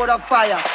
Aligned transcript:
sword 0.00 0.08
of 0.08 0.22
fire, 0.22 0.69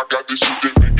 I 0.00 0.04
got 0.08 0.26
this 0.26 0.38
shit 0.38 0.74
that. 0.76 0.99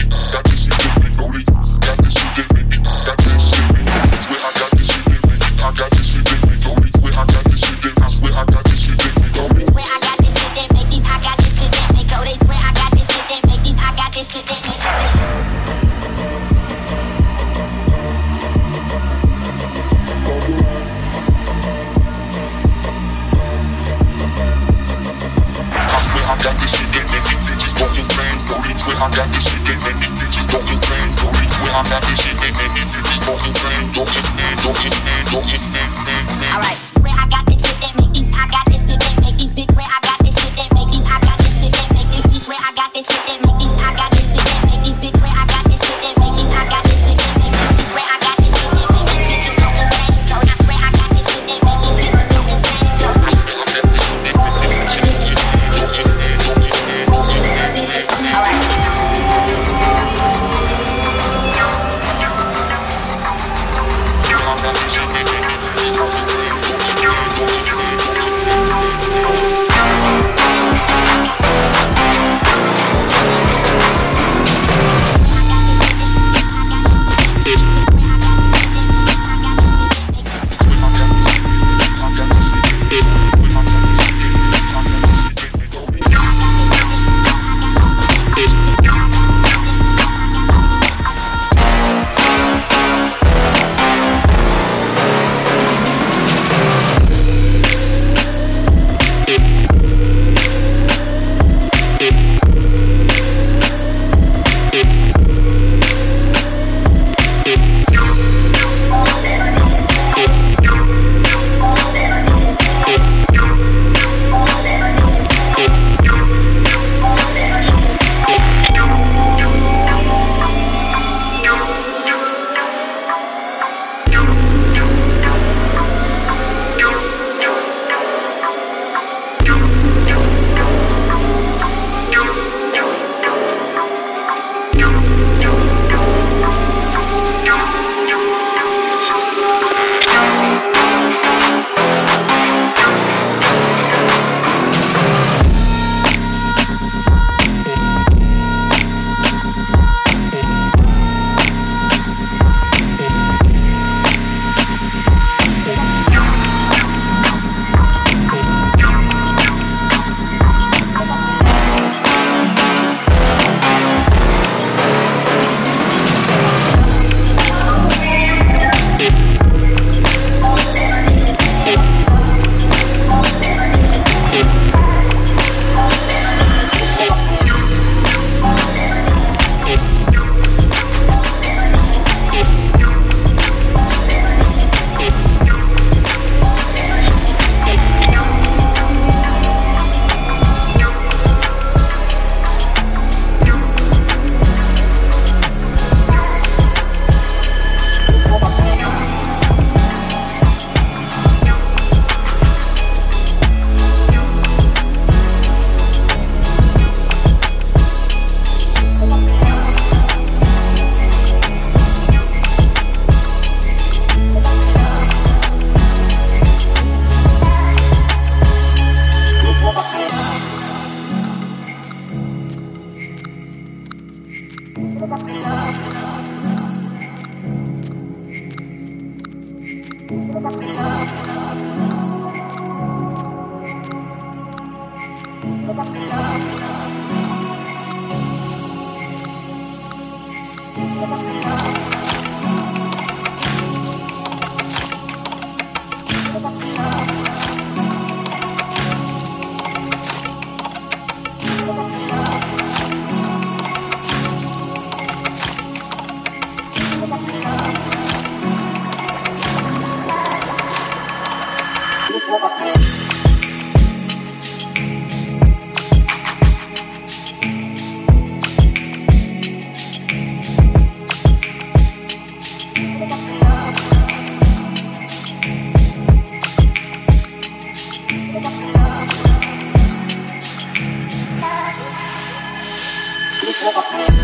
Thank 283.62 284.14
you. 284.14 284.19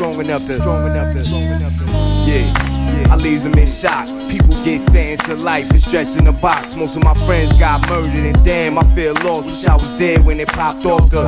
Strong 0.00 0.18
enough 0.18 0.46
to. 0.46 0.54
Strong 0.54 0.90
enough 0.90 1.12
to. 1.14 1.22
Strong 1.22 1.42
enough 1.42 1.76
to. 1.76 1.84
Yeah. 2.24 3.08
I 3.10 3.16
leave 3.16 3.42
them 3.42 3.52
in 3.54 3.66
shock. 3.66 4.06
People 4.30 4.54
get 4.64 4.80
sentenced 4.80 5.24
to 5.26 5.34
life 5.34 5.68
and 5.68 5.82
stretched 5.82 6.16
in 6.16 6.26
a 6.26 6.32
box. 6.32 6.74
Most 6.74 6.96
of 6.96 7.04
my 7.04 7.12
friends 7.26 7.52
got 7.58 7.86
murdered, 7.86 8.14
and 8.14 8.42
damn, 8.42 8.78
I 8.78 8.84
feel 8.94 9.12
lost. 9.24 9.48
Wish 9.48 9.66
I 9.66 9.76
was 9.76 9.90
dead 9.92 10.24
when 10.24 10.40
it 10.40 10.48
popped 10.48 10.86
off 10.86 11.10
the 11.10 11.20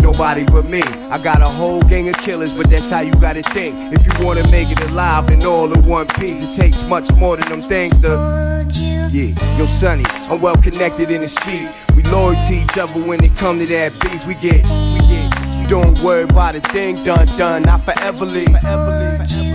nobody 0.00 0.44
but 0.44 0.64
me. 0.66 0.82
I 1.10 1.20
got 1.22 1.42
a 1.42 1.48
whole 1.48 1.82
gang 1.82 2.08
of 2.08 2.16
killers, 2.18 2.52
but 2.52 2.70
that's 2.70 2.88
how 2.88 3.00
you 3.00 3.12
gotta 3.14 3.42
think. 3.42 3.74
If 3.92 4.06
you 4.06 4.24
wanna 4.24 4.48
make 4.48 4.70
it 4.70 4.80
alive 4.84 5.28
and 5.30 5.42
all 5.44 5.72
in 5.72 5.84
one 5.86 6.06
piece, 6.06 6.40
it 6.40 6.54
takes 6.54 6.84
much 6.84 7.10
more 7.14 7.36
than 7.36 7.48
them 7.48 7.68
things 7.68 7.98
to. 8.00 8.64
Yeah, 9.10 9.58
yo, 9.58 9.66
Sonny, 9.66 10.04
I'm 10.30 10.40
well 10.40 10.56
connected 10.56 11.10
in 11.10 11.22
the 11.22 11.28
street. 11.28 11.68
We 11.96 12.04
loyal 12.04 12.34
to 12.46 12.54
each 12.54 12.78
other 12.78 13.00
when 13.00 13.24
it 13.24 13.34
come 13.36 13.58
to 13.58 13.66
that 13.66 13.92
beef. 14.00 14.24
We 14.26 14.34
get, 14.34 14.62
we 14.64 15.00
get. 15.08 15.37
Don't 15.68 15.98
worry 16.00 16.22
about 16.22 16.54
a 16.54 16.60
thing 16.60 17.04
done, 17.04 17.26
done. 17.36 17.62
Not 17.62 17.82
forever 17.82 18.24
leave. 18.24 18.48
Forever 18.48 18.90
leave. 19.00 19.50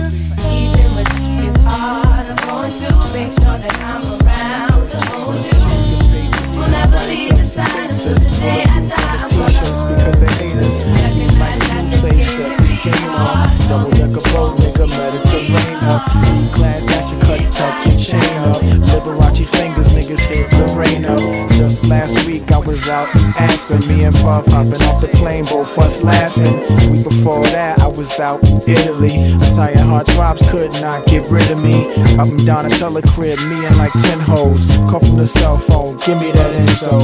Even 0.46 0.94
when 0.94 1.06
it's 1.48 1.60
hard, 1.62 2.26
I'm 2.26 2.36
going 2.46 2.72
to 2.72 3.12
make 3.12 3.32
sure 3.32 3.58
that 3.58 3.74
I'm 3.82 4.04
around 4.22 4.90
to 4.90 4.98
hold 5.10 5.36
you. 5.44 6.56
Will 6.56 6.68
never 6.68 7.00
leave 7.08 7.30
the 7.30 7.44
side 7.44 7.90
until 7.90 8.14
the 8.14 8.30
day 8.38 8.62
I 8.62 8.80
die. 8.88 9.26
T-shirts 9.26 9.82
because 9.82 10.20
they 10.20 10.32
hate 10.38 10.56
us. 10.58 10.84
Get 10.84 11.38
like 11.40 11.58
smooth 11.58 11.94
say 11.94 12.20
step 12.20 12.73
the. 12.92 13.54
Double 13.68 13.90
decker 13.90 14.20
boat, 14.32 14.58
nigga, 14.58 14.86
Mediterranean 14.88 15.84
up. 15.84 16.04
class, 16.52 16.86
ash 16.96 17.12
your 17.12 17.20
cut, 17.20 17.40
tuck 17.54 17.86
your 17.86 17.98
chain 17.98 18.38
up. 18.44 18.60
Liberace 18.92 19.46
fingers, 19.46 19.88
niggas 19.94 20.26
hit 20.26 20.50
the 20.50 20.66
rain 20.76 21.04
up. 21.04 21.20
Just 21.52 21.86
last 21.86 22.26
week 22.26 22.50
I 22.52 22.58
was 22.58 22.88
out 22.88 23.08
in 23.14 23.22
Aspen, 23.38 23.80
me 23.88 24.04
and 24.04 24.14
Puff 24.16 24.46
hopping 24.46 24.82
off 24.88 25.00
the 25.00 25.08
plane, 25.14 25.44
both 25.44 25.78
us 25.78 26.02
laughing. 26.02 26.60
Week 26.92 27.04
before 27.04 27.44
that 27.56 27.80
I 27.80 27.86
was 27.86 28.20
out 28.20 28.42
in 28.44 28.60
Italy. 28.68 29.12
Italian 29.12 29.78
heart 29.88 30.06
throbs 30.08 30.42
could 30.50 30.72
not 30.82 31.06
get 31.06 31.28
rid 31.30 31.50
of 31.50 31.62
me. 31.62 31.88
Up 32.18 32.28
and 32.28 32.44
down 32.44 32.66
a 32.66 32.70
color 32.70 33.02
crib, 33.02 33.38
me 33.48 33.64
and 33.64 33.76
like 33.76 33.92
ten 33.92 34.20
hoes. 34.20 34.76
Call 34.90 35.00
from 35.00 35.16
the 35.16 35.26
cell 35.26 35.56
phone, 35.56 35.96
give 36.04 36.20
me 36.20 36.32
that 36.32 36.52
info. 36.54 37.00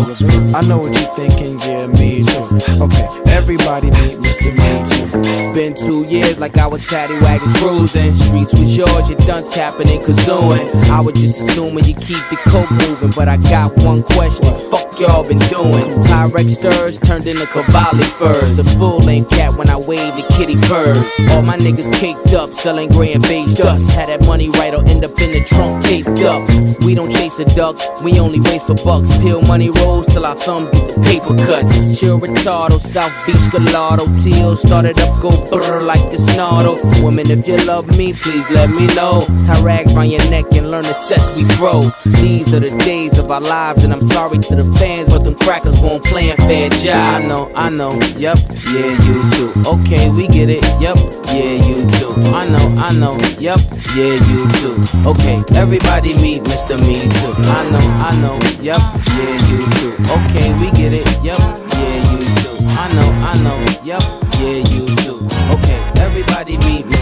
I 0.56 0.60
know 0.68 0.78
what 0.78 0.92
you're 0.92 1.14
thinking, 1.16 1.58
yeah, 1.64 1.86
me 1.86 2.22
too. 2.22 2.84
Okay, 2.84 3.08
everybody 3.32 3.90
meet 4.02 4.18
Mr. 4.20 4.52
Me 4.52 4.70
Too. 4.84 5.54
Been 5.54 5.69
two 5.74 6.04
years 6.04 6.38
like 6.38 6.58
I 6.58 6.66
was 6.66 6.84
paddy 6.84 7.14
wagon 7.20 7.52
cruising. 7.54 8.14
Streets 8.14 8.52
was 8.52 8.76
yours, 8.76 9.08
your 9.08 9.18
dunce 9.20 9.48
capping 9.48 9.88
and 9.88 10.00
kazooing. 10.02 10.68
I 10.90 11.00
was 11.00 11.14
just 11.20 11.40
assuming 11.40 11.84
you 11.84 11.94
keep 11.94 12.22
the 12.30 12.38
coke 12.48 12.70
moving, 12.70 13.12
but 13.16 13.28
I 13.28 13.36
got 13.36 13.76
one 13.84 14.02
question. 14.02 14.46
Fuck 14.70 14.98
y'all 15.00 15.26
been 15.26 15.38
doing? 15.50 15.86
Pyrex 16.08 16.50
stirs 16.50 16.98
turned 16.98 17.26
into 17.26 17.46
Cavalli 17.46 18.04
furs. 18.04 18.56
The 18.56 18.64
full 18.78 18.98
length 18.98 19.30
cat 19.30 19.54
when 19.56 19.68
I 19.68 19.76
wave 19.76 20.14
the 20.16 20.26
kitty 20.36 20.56
purrs. 20.56 21.10
All 21.32 21.42
my 21.42 21.56
niggas 21.56 21.92
caked 21.98 22.34
up, 22.34 22.54
selling 22.54 22.88
gray 22.88 23.12
and 23.12 23.22
beige 23.22 23.56
dust. 23.56 23.96
Had 23.96 24.08
that 24.08 24.26
money 24.26 24.48
right 24.50 24.74
or 24.74 24.84
end 24.86 25.04
up 25.04 25.18
in 25.20 25.32
the 25.32 25.44
trunk 25.44 25.84
taped 25.84 26.24
up. 26.24 26.42
We 26.84 26.94
don't 26.94 27.10
chase 27.10 27.36
the 27.36 27.44
ducks, 27.44 27.88
we 28.02 28.18
only 28.18 28.40
race 28.40 28.64
for 28.64 28.74
bucks. 28.74 29.18
Peel 29.18 29.42
money 29.42 29.70
rolls 29.70 30.06
till 30.06 30.26
our 30.26 30.34
thumbs 30.34 30.70
get 30.70 30.94
the 30.94 31.00
paper 31.02 31.36
cuts. 31.46 31.98
Chill 31.98 32.18
retardo, 32.18 32.72
oh, 32.72 32.78
South 32.78 33.14
Beach 33.26 33.50
Gallardo. 33.50 34.06
Teal 34.22 34.56
started 34.56 34.98
up, 35.00 35.20
go 35.20 35.30
like 35.82 36.10
the 36.10 36.18
snarl. 36.18 36.78
Women, 37.04 37.30
if 37.30 37.46
you 37.46 37.56
love 37.66 37.86
me, 37.98 38.12
please 38.12 38.48
let 38.50 38.70
me 38.70 38.86
know. 38.94 39.24
Tie 39.44 39.60
rags 39.62 39.94
round 39.94 40.10
your 40.10 40.24
neck 40.30 40.46
and 40.52 40.70
learn 40.70 40.84
the 40.84 40.94
sets 40.94 41.34
we 41.36 41.44
throw. 41.44 41.82
These 42.20 42.54
are 42.54 42.60
the 42.60 42.76
days 42.78 43.18
of 43.18 43.30
our 43.30 43.40
lives, 43.40 43.84
and 43.84 43.92
I'm 43.92 44.02
sorry 44.02 44.38
to 44.38 44.56
the 44.56 44.64
fans, 44.78 45.08
but 45.08 45.24
them 45.24 45.34
crackers 45.34 45.80
won't 45.80 46.04
play 46.04 46.30
fair 46.36 46.68
job. 46.68 47.22
I 47.22 47.26
know, 47.26 47.52
I 47.54 47.68
know, 47.68 47.92
yep, 48.16 48.38
yeah, 48.74 48.90
you 49.06 49.16
too. 49.36 49.52
Okay, 49.66 50.08
we 50.10 50.26
get 50.28 50.48
it, 50.50 50.64
yep, 50.80 50.96
yeah, 51.32 51.54
you 51.66 51.88
too. 51.98 52.12
I 52.34 52.48
know, 52.48 52.66
I 52.76 52.92
know, 52.98 53.16
yep, 53.38 53.60
yeah, 53.96 54.16
you 54.28 54.48
too. 54.60 54.76
Okay, 55.06 55.42
everybody 55.54 56.14
meet 56.14 56.42
Mr. 56.42 56.78
Me 56.80 57.00
Too. 57.20 57.32
I 57.44 57.68
know, 57.70 57.86
I 58.08 58.10
know, 58.20 58.38
yep, 58.60 58.80
yeah, 59.16 59.34
you 59.48 59.60
too. 59.78 59.92
Okay, 60.16 60.52
we 60.60 60.70
get 60.72 60.92
it, 60.92 61.06
yep, 61.22 61.38
yeah, 61.38 62.12
you 62.12 62.24
too. 62.40 62.56
I 62.76 62.92
know, 62.92 63.10
I 63.30 63.42
know, 63.42 63.58
yep, 63.84 64.02
everybody 66.00 66.56
meet 66.58 66.86
Me 66.86 66.99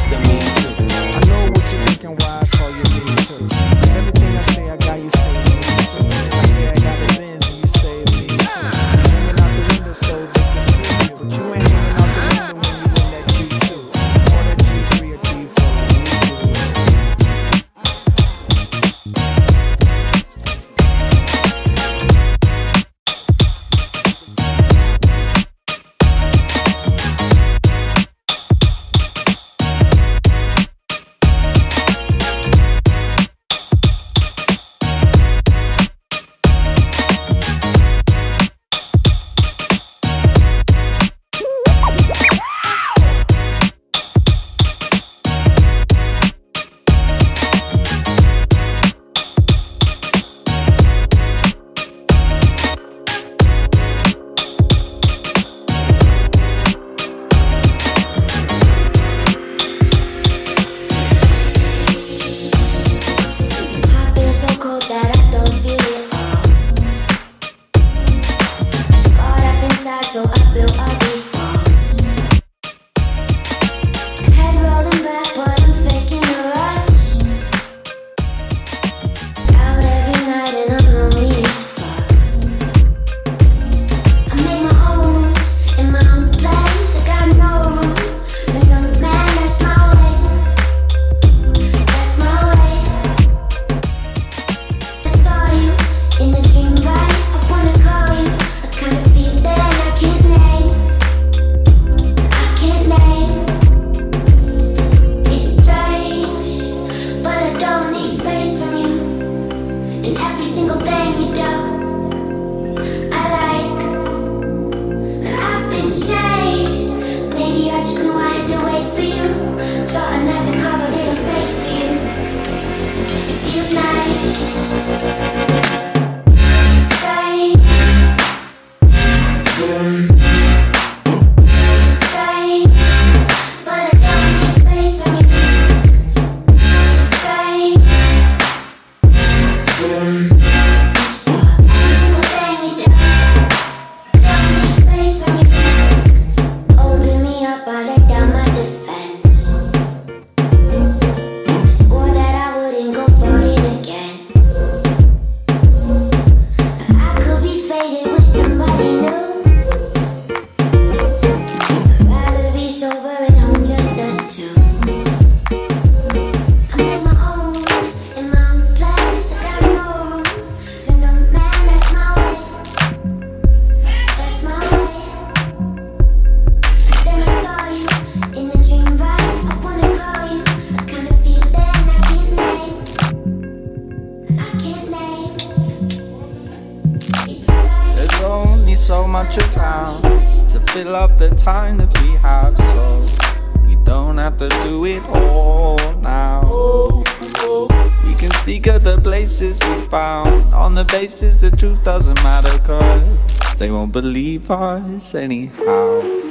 Places 200.99 201.39
the 201.39 201.53
truth 201.53 201.85
doesn't 201.85 202.21
matter, 202.25 202.59
cause 202.65 203.57
they 203.57 203.71
won't 203.71 203.93
believe 203.93 204.51
us 204.51 205.15
anyhow. 205.15 206.28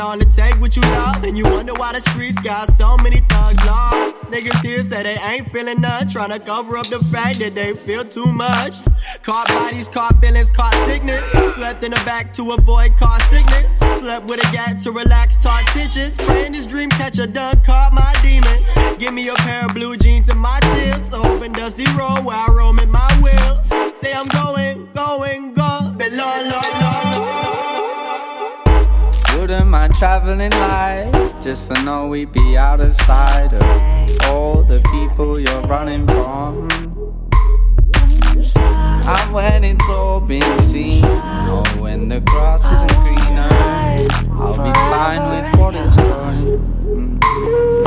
on 0.00 0.18
the 0.18 0.24
take 0.26 0.60
what 0.60 0.76
you 0.76 0.82
love, 0.82 1.22
And 1.24 1.38
you 1.38 1.44
wonder 1.44 1.72
why 1.74 1.92
the 1.92 2.00
streets 2.00 2.40
got 2.42 2.70
so 2.72 2.96
many 3.02 3.20
thugs 3.28 3.64
law. 3.64 3.90
Niggas 4.30 4.60
here 4.62 4.82
say 4.82 5.02
they 5.02 5.16
ain't 5.18 5.50
feeling 5.52 5.80
none, 5.80 6.08
trying 6.08 6.30
to 6.30 6.38
cover 6.38 6.76
up 6.76 6.86
the 6.88 6.98
fact 6.98 7.38
that 7.38 7.54
they 7.54 7.72
feel 7.74 8.04
too 8.04 8.26
much. 8.26 8.74
Caught 9.22 9.48
bodies, 9.48 9.88
caught 9.88 10.20
feelings, 10.20 10.50
caught 10.50 10.74
sickness. 10.86 11.22
Slept 11.54 11.84
in 11.84 11.92
the 11.92 12.02
back 12.04 12.32
to 12.34 12.52
avoid 12.52 12.96
car 12.96 13.20
sickness. 13.30 13.78
Slept 14.00 14.28
with 14.28 14.40
a 14.46 14.52
gat 14.52 14.80
to 14.82 14.92
relax, 14.92 15.36
taught 15.38 15.64
tensions. 15.68 16.16
Praying 16.18 16.52
this 16.52 16.66
dream 16.66 16.90
catcher 16.90 17.26
dunk, 17.26 17.64
caught 17.64 17.92
my 17.92 18.12
demons. 18.22 18.98
Give 18.98 19.14
me 19.14 19.28
a 19.28 19.34
pair 19.34 19.64
of 19.64 19.74
blue 19.74 19.96
jeans 19.96 20.28
and 20.28 20.40
my 20.40 20.58
tips. 20.60 21.12
Open 21.12 21.52
dusty 21.52 21.84
road 21.92 22.24
while 22.24 22.48
roaming 22.48 22.90
my 22.90 23.20
will. 23.22 23.92
Say 23.92 24.12
I'm 24.12 24.26
going, 24.26 24.90
going, 24.92 25.54
go. 25.54 25.94
But 25.96 26.12
Lord, 26.12 26.46
Lord, 26.48 26.80
Lord 26.80 27.45
building 29.46 29.70
my 29.70 29.86
traveling 29.88 30.50
light 30.50 31.34
just 31.40 31.70
to 31.70 31.82
know 31.84 32.08
we'd 32.08 32.32
be 32.32 32.56
out 32.56 32.80
of 32.80 32.94
sight 33.02 33.52
of 33.52 34.26
all 34.26 34.62
the 34.64 34.80
people 34.90 35.38
you're 35.38 35.60
running 35.62 36.04
from. 36.06 36.68
I'm 39.06 39.32
when 39.32 39.62
it's 39.62 39.88
all 39.88 40.20
been 40.20 40.60
seen, 40.62 41.04
or 41.04 41.64
when 41.78 42.08
the 42.08 42.20
grass 42.20 42.64
isn't 42.64 42.94
greener. 43.04 43.48
I'll 44.32 44.56
be 44.56 44.72
fine 44.72 45.30
with 45.30 45.60
what 45.60 45.74
is 45.76 45.96
going. 45.96 46.58
Mm. 47.20 47.85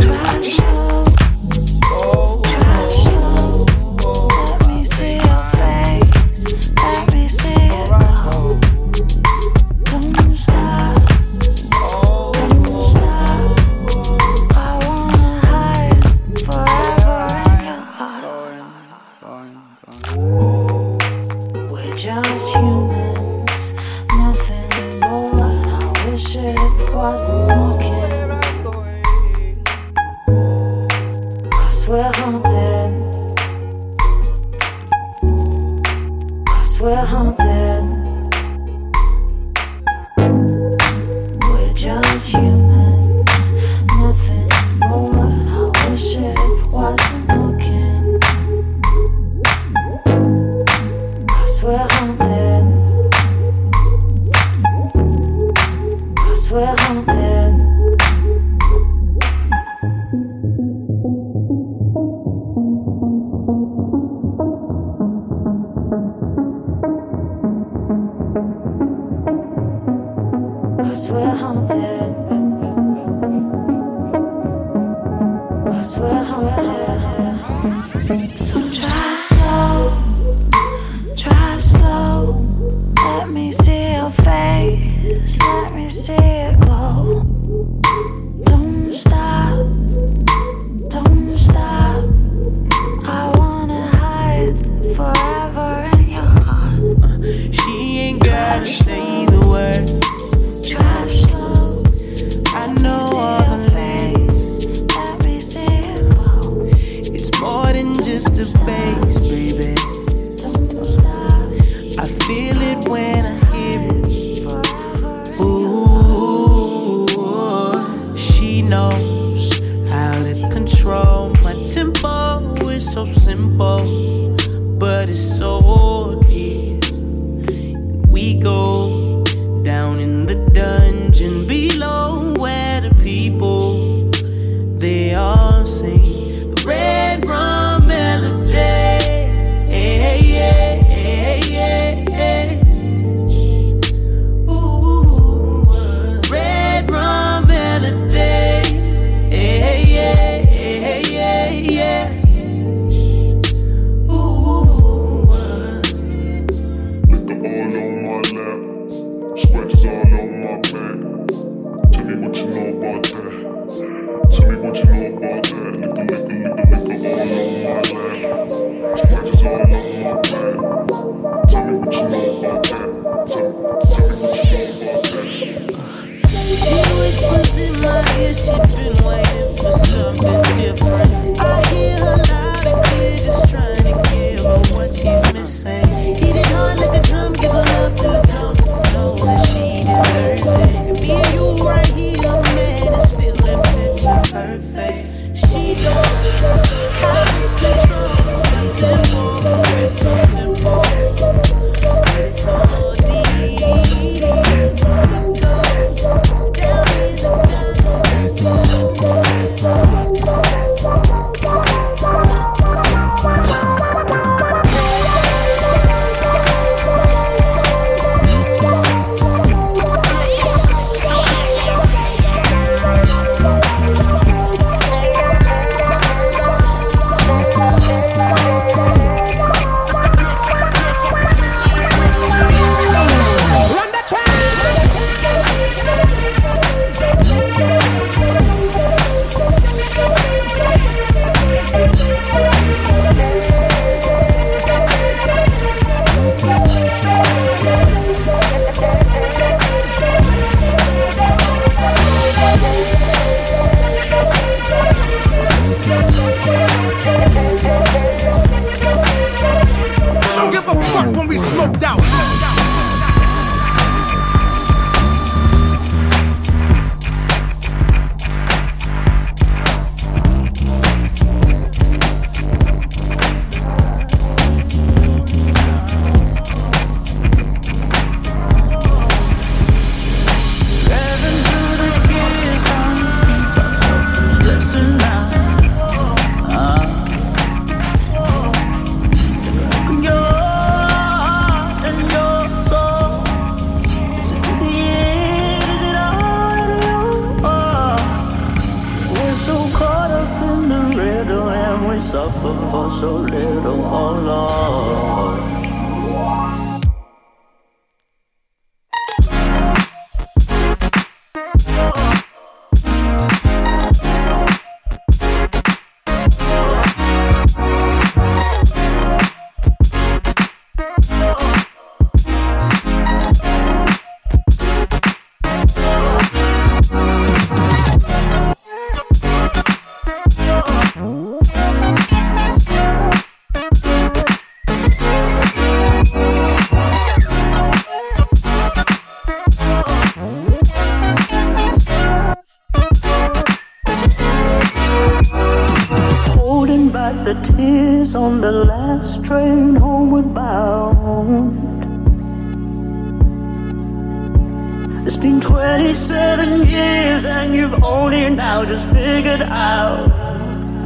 now 358.60 358.66
just 358.66 358.90
figured 358.90 359.42
out 359.42 360.10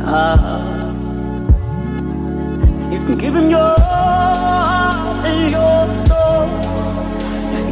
how. 0.05 0.91
You 2.91 2.99
can 3.05 3.17
give 3.17 3.35
him 3.35 3.49
your 3.49 3.75
heart 3.79 5.25
and 5.25 5.51
your 5.55 5.97
soul. 6.07 6.47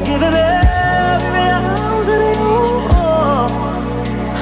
Give 0.07 0.21
him 0.25 0.33
every 0.33 1.45
ounce 1.57 2.09
of 2.15 2.21
you. 2.39 2.57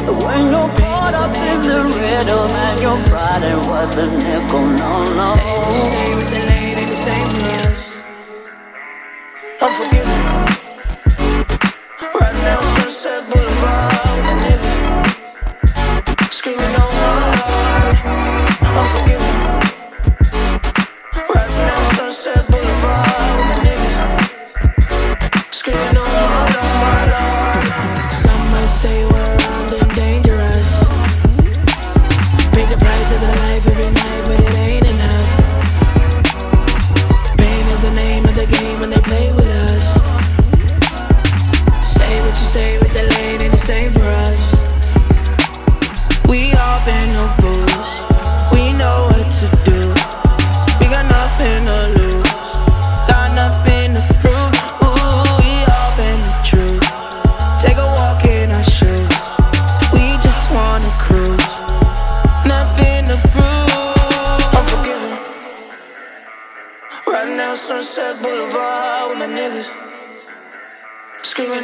But 0.05 0.16
when 0.24 0.41
you're 0.53 0.74
caught 0.80 1.14
up 1.24 1.36
in 1.36 1.62
the 1.70 1.80
rhythm 1.97 2.51
and 2.66 2.82
you're 2.82 2.99
and 3.49 3.62
with 3.70 3.97
a 3.97 4.07
nickel, 4.24 4.66
no, 4.82 5.14
no. 5.14 5.28
Same, 5.36 5.82
same 5.93 6.18
with 6.18 6.30
the 6.36 6.41
lady, 6.53 6.95
same 6.95 7.28
with 7.28 7.68
us. 7.68 7.88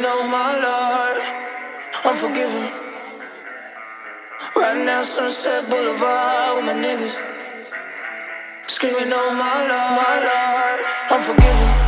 know, 0.06 0.28
my 0.28 0.52
Lord, 0.66 1.18
I'm 2.06 2.16
forgiven. 2.16 2.66
Right 4.54 4.84
now, 4.86 5.02
Sunset 5.02 5.68
Boulevard 5.68 6.56
with 6.56 6.66
my 6.66 6.74
niggas. 6.84 7.16
Screaming, 8.68 9.10
oh 9.20 9.30
my 9.42 9.56
Lord, 9.70 9.92
my 10.00 10.14
Lord, 10.28 10.80
I'm 11.10 11.22
forgiven. 11.28 11.85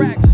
cracks. 0.00 0.29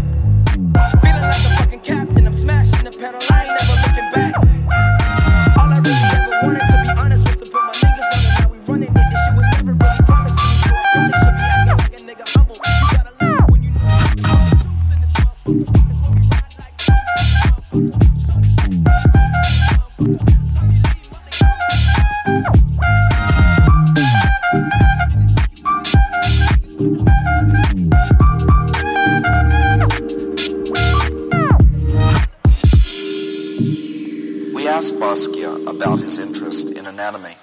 Basquiat 34.99 35.69
about 35.69 35.99
his 35.99 36.19
interest 36.19 36.69
in 36.69 36.87
anatomy. 36.87 37.37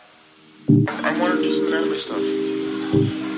I 0.88 1.18
wanted 1.20 1.38
to 1.38 1.43
do 1.43 1.68
anatomy 1.68 1.97
stuff. 1.99 3.32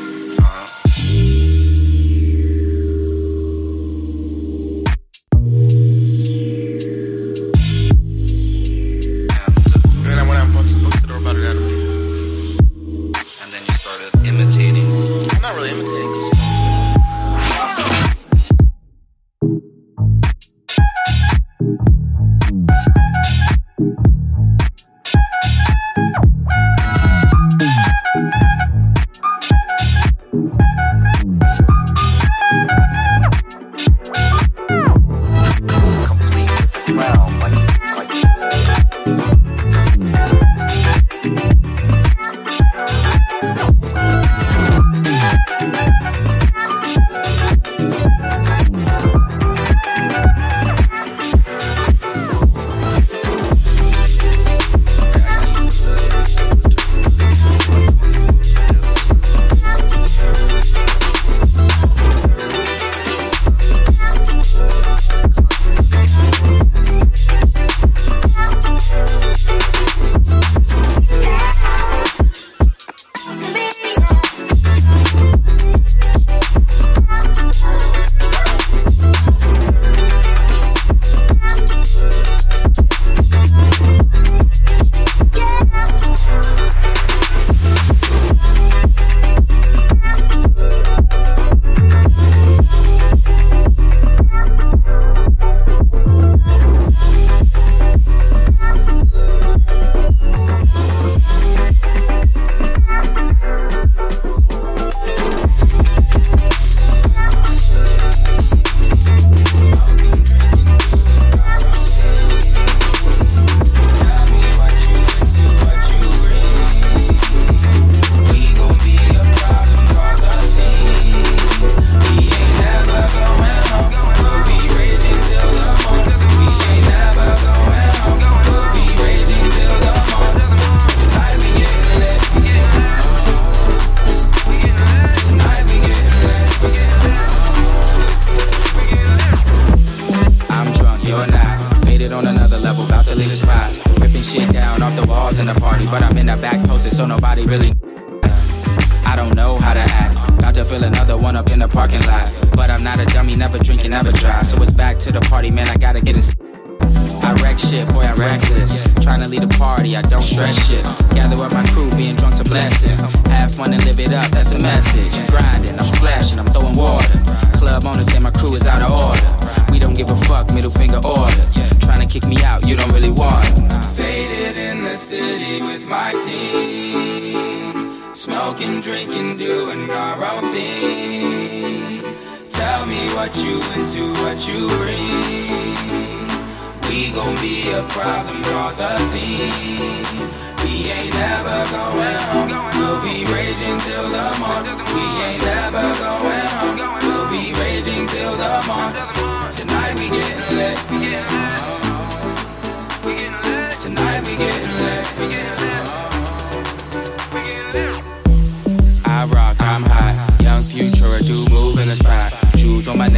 Going. 191.96 192.48
We'll 192.78 193.02
be 193.02 193.26
raging 193.32 193.80
till 193.80 194.10
the 194.10 194.28
morning. 194.40 194.78
We 194.94 195.06
ain't 195.24 195.55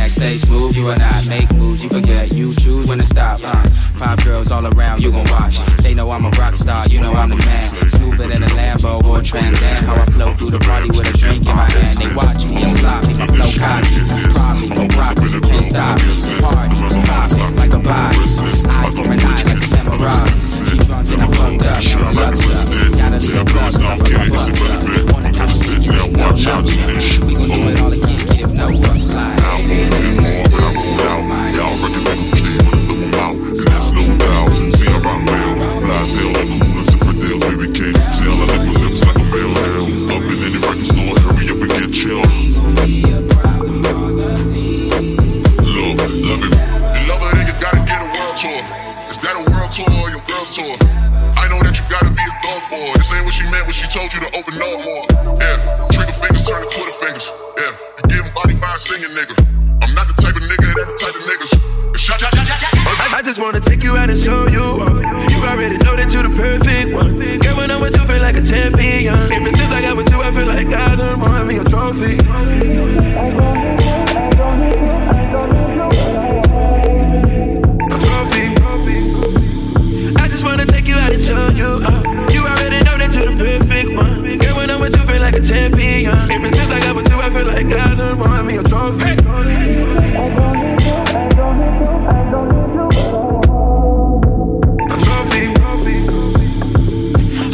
stay 0.09 0.33
smooth. 0.33 0.75
You 0.75 0.89
and 0.89 1.01
I 1.01 1.25
make 1.27 1.51
moves, 1.53 1.83
you 1.83 1.89
forget, 1.89 2.31
you 2.31 2.53
choose 2.55 2.89
when 2.89 2.99
to 2.99 3.03
stop. 3.03 3.41
Uh, 3.43 3.69
five 3.95 4.23
girls 4.23 4.51
all 4.51 4.65
around, 4.65 5.01
you 5.01 5.11
gon' 5.11 5.25
watch. 5.31 5.59
They 5.83 5.93
know 5.93 6.11
I'm 6.11 6.25
a 6.25 6.29
rock 6.31 6.55
star, 6.55 6.87
you 6.87 6.99
know 7.01 7.13
I'm 7.13 7.29
the 7.29 7.35
man. 7.35 7.63
Smoother 7.89 8.27
than 8.27 8.43
a 8.43 8.47
Lambo 8.47 9.03
or 9.03 9.19
a 9.19 9.23
Trans 9.23 9.61
Am. 9.61 9.83
How 9.83 10.01
I 10.01 10.05
flow 10.05 10.33
through 10.33 10.51
the 10.51 10.59
party 10.59 10.87
with 10.89 11.07
a 11.09 11.17
drink 11.17 11.45
in 11.47 11.55
my 11.55 11.69
hand. 11.69 11.97
They 11.97 12.13
watch 12.15 12.45
me, 12.45 12.63
I'm 12.63 12.71
sloppy, 12.71 13.13
my 13.15 13.27
flow 13.27 13.51
cocky. 13.57 13.95
Probably 14.31 14.69
no 14.69 14.87
profit, 14.87 15.31
you 15.31 15.41
can't 15.41 15.63
stop 15.63 15.99
me. 15.99 16.13
Party, 16.41 16.75
poppin' 17.07 17.55
like 17.55 17.73
a 17.73 17.79
body. 17.79 18.17
Eye 18.69 18.91
for 18.95 19.07
an 19.11 19.19
eye 19.19 19.43
like 19.43 19.59
a 19.59 19.67
samurai. 19.67 20.27
She 20.39 20.77
drunk 20.87 21.07
and 21.11 21.21
I 21.21 21.27
fucked 21.35 21.65
up, 21.65 21.83
now 21.83 22.07
I'm 22.07 22.15
yucks 22.15 22.43
up. 22.55 22.65
Gotta 22.97 23.17
leave 23.17 23.33
the 23.33 23.51
club, 23.51 23.71
cause 23.71 23.81
I 23.81 23.97
fuck 23.97 25.26
you 25.87 25.93
now 25.93 26.07
watch 26.19 26.47
out, 26.47 26.65
bitch. 26.65 27.23
We 27.25 27.33
gon' 27.35 27.47
do 27.47 27.69
it 27.69 27.81
all 27.81 27.91
again, 27.93 28.17
give 28.37 28.53
no 28.53 28.67
fucks. 28.67 29.13
Now 29.13 29.55
I'm 29.55 29.71
on 29.71 29.91
I'm 30.59 30.87
down. 30.97 31.55
Y'all 31.55 31.75
recognize 31.81 32.41
me, 32.43 32.53
wanna 32.63 32.81
live 32.87 32.99
them 33.01 33.03
and 33.03 33.57
that's 33.65 33.91
no 33.91 34.17
doubt. 34.17 34.73
See, 34.73 34.87
I'm 34.87 35.05
out 35.05 35.79
flies 35.81 36.13
hell, 36.13 36.66
meant 53.51 53.65
when 53.65 53.73
she 53.73 53.87
told 53.87 54.13
you 54.13 54.19
to 54.21 54.29
open 54.35 54.55
up 54.55 54.79
more. 54.83 55.05
Yeah, 55.39 55.87
trigger 55.91 56.13
fingers 56.13 56.43
turn 56.43 56.61
to 56.61 56.69
Twitter 56.69 56.95
fingers. 56.99 57.31
Yeah, 57.57 57.71
you 57.71 58.03
giving 58.09 58.33
body 58.33 58.55
by 58.55 58.75
a 58.75 58.79
singing 58.79 59.11
nigga. 59.15 59.35
I'm 59.81 59.93
not 59.93 60.07
the 60.07 60.13
type 60.21 60.35
of 60.35 60.43
nigga 60.43 60.73
that 60.75 60.87
the 60.87 60.95
type 60.97 61.15
of 61.15 61.23
niggas. 61.23 61.51
Shut, 61.97 62.19
shut. 62.19 62.33
I 63.13 63.21
just 63.23 63.39
wanna 63.39 63.59
take 63.59 63.83
you 63.83 63.97
out 63.97 64.09
and 64.09 64.19
show 64.19 64.47
you 64.47 64.61
off. 64.61 65.01
You 65.31 65.37
already 65.43 65.77
know 65.77 65.95
that 65.95 66.13
you 66.13 66.21
the 66.23 66.29
perfect 66.29 66.93
one. 66.93 67.17
Girl, 67.39 67.57
when 67.57 67.71
I'm 67.71 67.81
with 67.81 67.95
you, 67.95 68.03
feel 68.05 68.21
like 68.21 68.37
a 68.37 68.41
champion. 68.43 69.31
Ever 69.33 69.49
since 69.49 69.71
I 69.71 69.81
got 69.81 69.97
with 69.97 70.09
you, 70.11 70.21
I 70.21 70.31
feel 70.31 70.45
like 70.45 70.67
I 70.67 70.95
done 70.95 71.19
won 71.19 71.47
me 71.47 71.57
a 71.57 71.63
trophy. 71.63 72.17
A 77.89 77.97
trophy. 78.07 78.45
I 80.15 80.27
just 80.29 80.43
wanna 80.43 80.65
take 80.65 80.87
you 80.87 80.95
out 80.95 81.11
and 81.11 81.21
show 81.21 81.49
you 81.49 81.83
off. 81.85 82.06
Champion. 85.47 86.31
Ever 86.31 86.49
since 86.49 86.71
I 86.71 86.79
got 86.81 86.95
with 86.95 87.09
you, 87.09 87.17
I 87.17 87.29
feel 87.29 87.47
like 87.47 87.65
I 87.65 87.95
done 87.95 88.19
won 88.19 88.45
me 88.45 88.57
a 88.57 88.63
trophy. 88.63 89.11
A 94.91 94.97
trophy. 95.05 95.43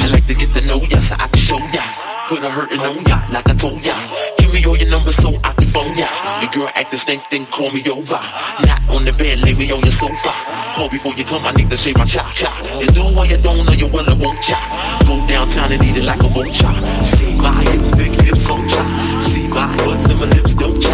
I 0.02 0.08
like 0.08 0.26
to 0.28 0.34
get 0.34 0.50
to 0.56 0.66
know 0.68 0.82
ya 0.90 0.98
so 0.98 1.16
I 1.20 1.28
can 1.28 1.38
show 1.38 1.60
ya. 1.78 1.84
Put 2.30 2.44
a 2.44 2.50
hurtin' 2.50 2.80
on 2.80 3.06
ya 3.06 3.20
like 3.32 3.50
I 3.50 3.54
told 3.54 3.86
ya. 3.86 3.94
Give 4.40 4.52
me 4.54 4.66
all 4.66 4.76
your 4.76 4.90
numbers 4.90 5.16
so 5.16 5.30
I 5.44 5.54
can 5.54 5.68
phone 5.68 5.83
girl 6.54 6.70
acting 6.76 7.00
stink, 7.00 7.24
then 7.30 7.46
call 7.48 7.72
me 7.72 7.82
over. 7.90 8.20
Not 8.70 8.82
on 8.94 9.06
the 9.06 9.14
bed, 9.18 9.42
lay 9.42 9.54
me 9.56 9.72
on 9.72 9.82
your 9.82 9.92
sofa. 9.92 10.30
Call 10.76 10.90
before 10.90 11.14
you 11.14 11.26
come, 11.26 11.46
I 11.46 11.52
need 11.54 11.70
to 11.72 11.78
shave 11.78 11.98
my 11.98 12.06
cha 12.06 12.30
cha. 12.34 12.54
You 12.80 12.88
do 12.88 13.02
what 13.16 13.30
you 13.30 13.38
don't 13.38 13.66
know, 13.66 13.74
you 13.74 13.88
will 13.88 14.08
I 14.08 14.14
won't 14.14 14.40
cha. 14.42 14.58
Go 15.08 15.26
downtown 15.28 15.72
and 15.72 15.84
eat 15.84 15.98
it 15.98 16.06
like 16.06 16.22
a 16.22 16.30
vulture. 16.30 16.74
See 17.04 17.36
my 17.36 17.58
hips, 17.74 17.92
big 17.92 18.14
hips, 18.22 18.46
so 18.46 18.56
cha. 18.68 18.84
See 19.20 19.48
my 19.48 19.66
butts 19.78 20.10
and 20.10 20.20
my 20.20 20.28
lips 20.28 20.54
don't 20.54 20.80
cha. 20.80 20.94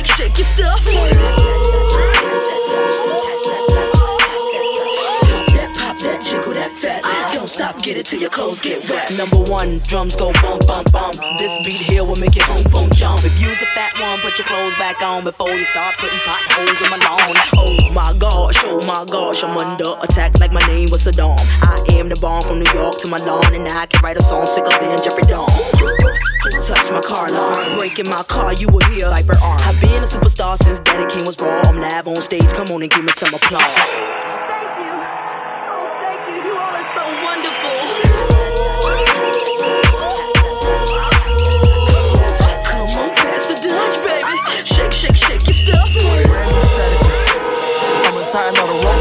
Shake, 0.00 0.16
shake, 0.16 0.38
your 0.38 0.46
stuff. 0.46 0.80
Jiggle 6.22 6.52
that 6.52 6.70
fat. 6.78 7.34
Don't 7.34 7.48
stop, 7.48 7.82
get 7.82 7.96
it 7.96 8.06
till 8.06 8.20
your 8.20 8.30
clothes 8.30 8.60
get 8.60 8.88
wet. 8.88 9.10
Number 9.18 9.38
one, 9.50 9.78
drums 9.80 10.14
go 10.16 10.32
bump, 10.40 10.66
bump, 10.66 10.92
bump. 10.92 11.16
This 11.38 11.52
beat 11.66 11.80
here 11.80 12.04
will 12.04 12.16
make 12.16 12.36
it 12.36 12.46
boom, 12.46 12.62
boom, 12.72 12.90
jump. 12.92 13.24
If 13.24 13.40
you's 13.40 13.60
a 13.60 13.66
fat 13.74 13.92
one, 14.00 14.20
put 14.20 14.38
your 14.38 14.46
clothes 14.46 14.76
back 14.78 15.02
on 15.02 15.24
before 15.24 15.50
you 15.50 15.64
start 15.64 15.96
putting 15.98 16.18
potholes 16.20 16.80
in 16.80 16.90
my 16.90 16.98
lawn. 17.04 17.34
Oh 17.56 17.92
my 17.92 18.14
gosh, 18.18 18.62
oh 18.64 18.80
my 18.86 19.04
gosh, 19.10 19.42
I'm 19.42 19.56
under 19.56 19.96
attack 20.02 20.38
like 20.38 20.52
my 20.52 20.64
name 20.66 20.88
was 20.90 21.04
Saddam. 21.04 21.36
I 21.62 21.94
am 21.94 22.08
the 22.08 22.16
bomb 22.16 22.42
from 22.42 22.60
New 22.60 22.72
York 22.72 22.98
to 23.00 23.08
my 23.08 23.18
lawn, 23.18 23.54
and 23.54 23.66
I 23.68 23.86
can 23.86 24.02
write 24.02 24.16
a 24.16 24.22
song 24.22 24.46
sick 24.46 24.64
sicker 24.64 24.84
than 24.84 25.02
Jeffrey 25.02 25.24
Dawn. 25.24 25.99
Touch 26.70 26.90
my 26.92 27.00
car 27.00 27.26
alarm, 27.26 27.78
breaking 27.78 28.08
my 28.08 28.22
car, 28.22 28.52
you 28.52 28.68
will 28.68 28.84
hear 28.92 29.08
Viper 29.10 29.36
arm. 29.40 29.58
I've 29.62 29.80
been 29.80 29.94
a 29.94 30.06
superstar 30.06 30.56
since 30.62 30.78
Daddy 30.78 31.12
King 31.12 31.26
was 31.26 31.36
raw. 31.40 31.62
I'm 31.64 31.80
live 31.80 32.06
on 32.06 32.14
stage, 32.22 32.46
come 32.52 32.68
on 32.68 32.82
and 32.82 32.90
give 32.92 33.02
me 33.02 33.10
some 33.16 33.34
applause. 33.34 33.62
Thank 33.66 34.78
you. 34.78 34.94
Oh, 35.66 35.90
thank 35.98 36.30
you. 36.30 36.36
You 36.46 36.54
all 36.54 36.70
are 36.70 36.86
so 36.94 37.02
wonderful. 37.26 37.74
Come 42.62 42.90
on, 43.02 43.10
past 43.18 43.48
the 43.50 43.56
dudge, 43.66 43.96
baby. 44.06 44.38
Shake, 44.64 44.92
shake 44.92 45.16
shake 45.16 45.42
your 45.50 45.58
stuff. 45.74 45.90
I'm 48.06 48.14
untying 48.16 48.54
all 48.58 48.66
the 48.68 48.74
ropes 48.74 48.86
and 48.86 48.99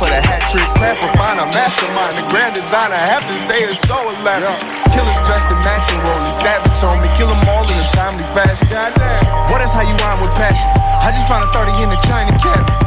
for 0.00 0.08
the 0.08 0.16
hat 0.16 0.40
trick. 0.48 0.64
Craft 0.80 0.96
for 1.04 1.12
fine, 1.20 1.36
a 1.36 1.44
mastermind. 1.52 2.16
The 2.16 2.24
grand 2.32 2.56
designer, 2.56 2.96
have 2.96 3.20
to 3.28 3.36
say 3.44 3.68
it's 3.68 3.84
so 3.84 4.00
elaborate. 4.16 4.64
Killers 4.96 5.20
dressed 5.28 5.44
in 5.52 5.60
matching 5.60 6.00
rolling, 6.00 6.36
savage 6.40 6.80
on 6.80 7.04
me. 7.04 7.08
Kill 7.20 7.28
them 7.28 7.44
all 7.52 7.68
in 7.68 7.76
a 7.76 7.86
timely 7.92 8.24
fashion. 8.32 8.64
Goddamn. 8.72 9.20
Boy, 9.52 9.60
that's 9.60 9.76
how 9.76 9.84
you 9.84 9.92
rhyme 10.00 10.24
with 10.24 10.32
passion. 10.40 10.64
I 11.04 11.12
just 11.12 11.28
found 11.28 11.44
a 11.44 11.52
30 11.52 11.84
in 11.84 11.92
the 11.92 12.00
China 12.00 12.32
cabinet. 12.40 12.80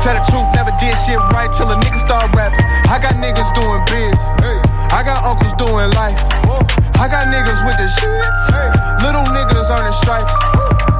Tell 0.00 0.16
the 0.16 0.24
truth, 0.32 0.48
never 0.56 0.72
did 0.80 0.96
shit 1.04 1.20
right 1.36 1.52
till 1.52 1.68
a 1.68 1.76
nigga 1.76 2.00
start 2.00 2.32
rapping. 2.32 2.64
I 2.88 2.96
got 2.96 3.20
niggas 3.20 3.52
doing 3.52 3.84
biz. 3.92 4.16
I 4.88 5.04
got 5.04 5.20
uncles 5.20 5.52
doing 5.60 5.92
life. 5.92 6.16
I 6.96 7.12
got 7.12 7.28
niggas 7.28 7.60
with 7.68 7.76
the 7.76 7.88
shit. 7.92 8.24
Little 9.04 9.26
niggas 9.36 9.68
earning 9.68 9.92
stripes. 10.00 10.32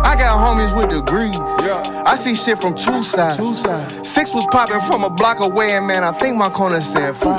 I 0.09 0.17
got 0.17 0.39
homies 0.39 0.75
with 0.75 0.89
degrees. 0.89 1.37
Yeah. 1.61 2.03
I 2.07 2.17
see 2.17 2.35
shit 2.35 2.59
from 2.59 2.75
two 2.75 3.05
sides. 3.05 3.37
Two 3.37 3.55
sides. 3.55 4.09
Six 4.09 4.33
was 4.33 4.47
popping 4.51 4.81
from 4.81 5.05
a 5.05 5.11
block 5.11 5.41
away, 5.41 5.73
and 5.73 5.87
man, 5.87 6.03
I 6.03 6.13
think 6.13 6.35
my 6.39 6.49
corner 6.49 6.81
said 6.81 7.15
five. 7.15 7.39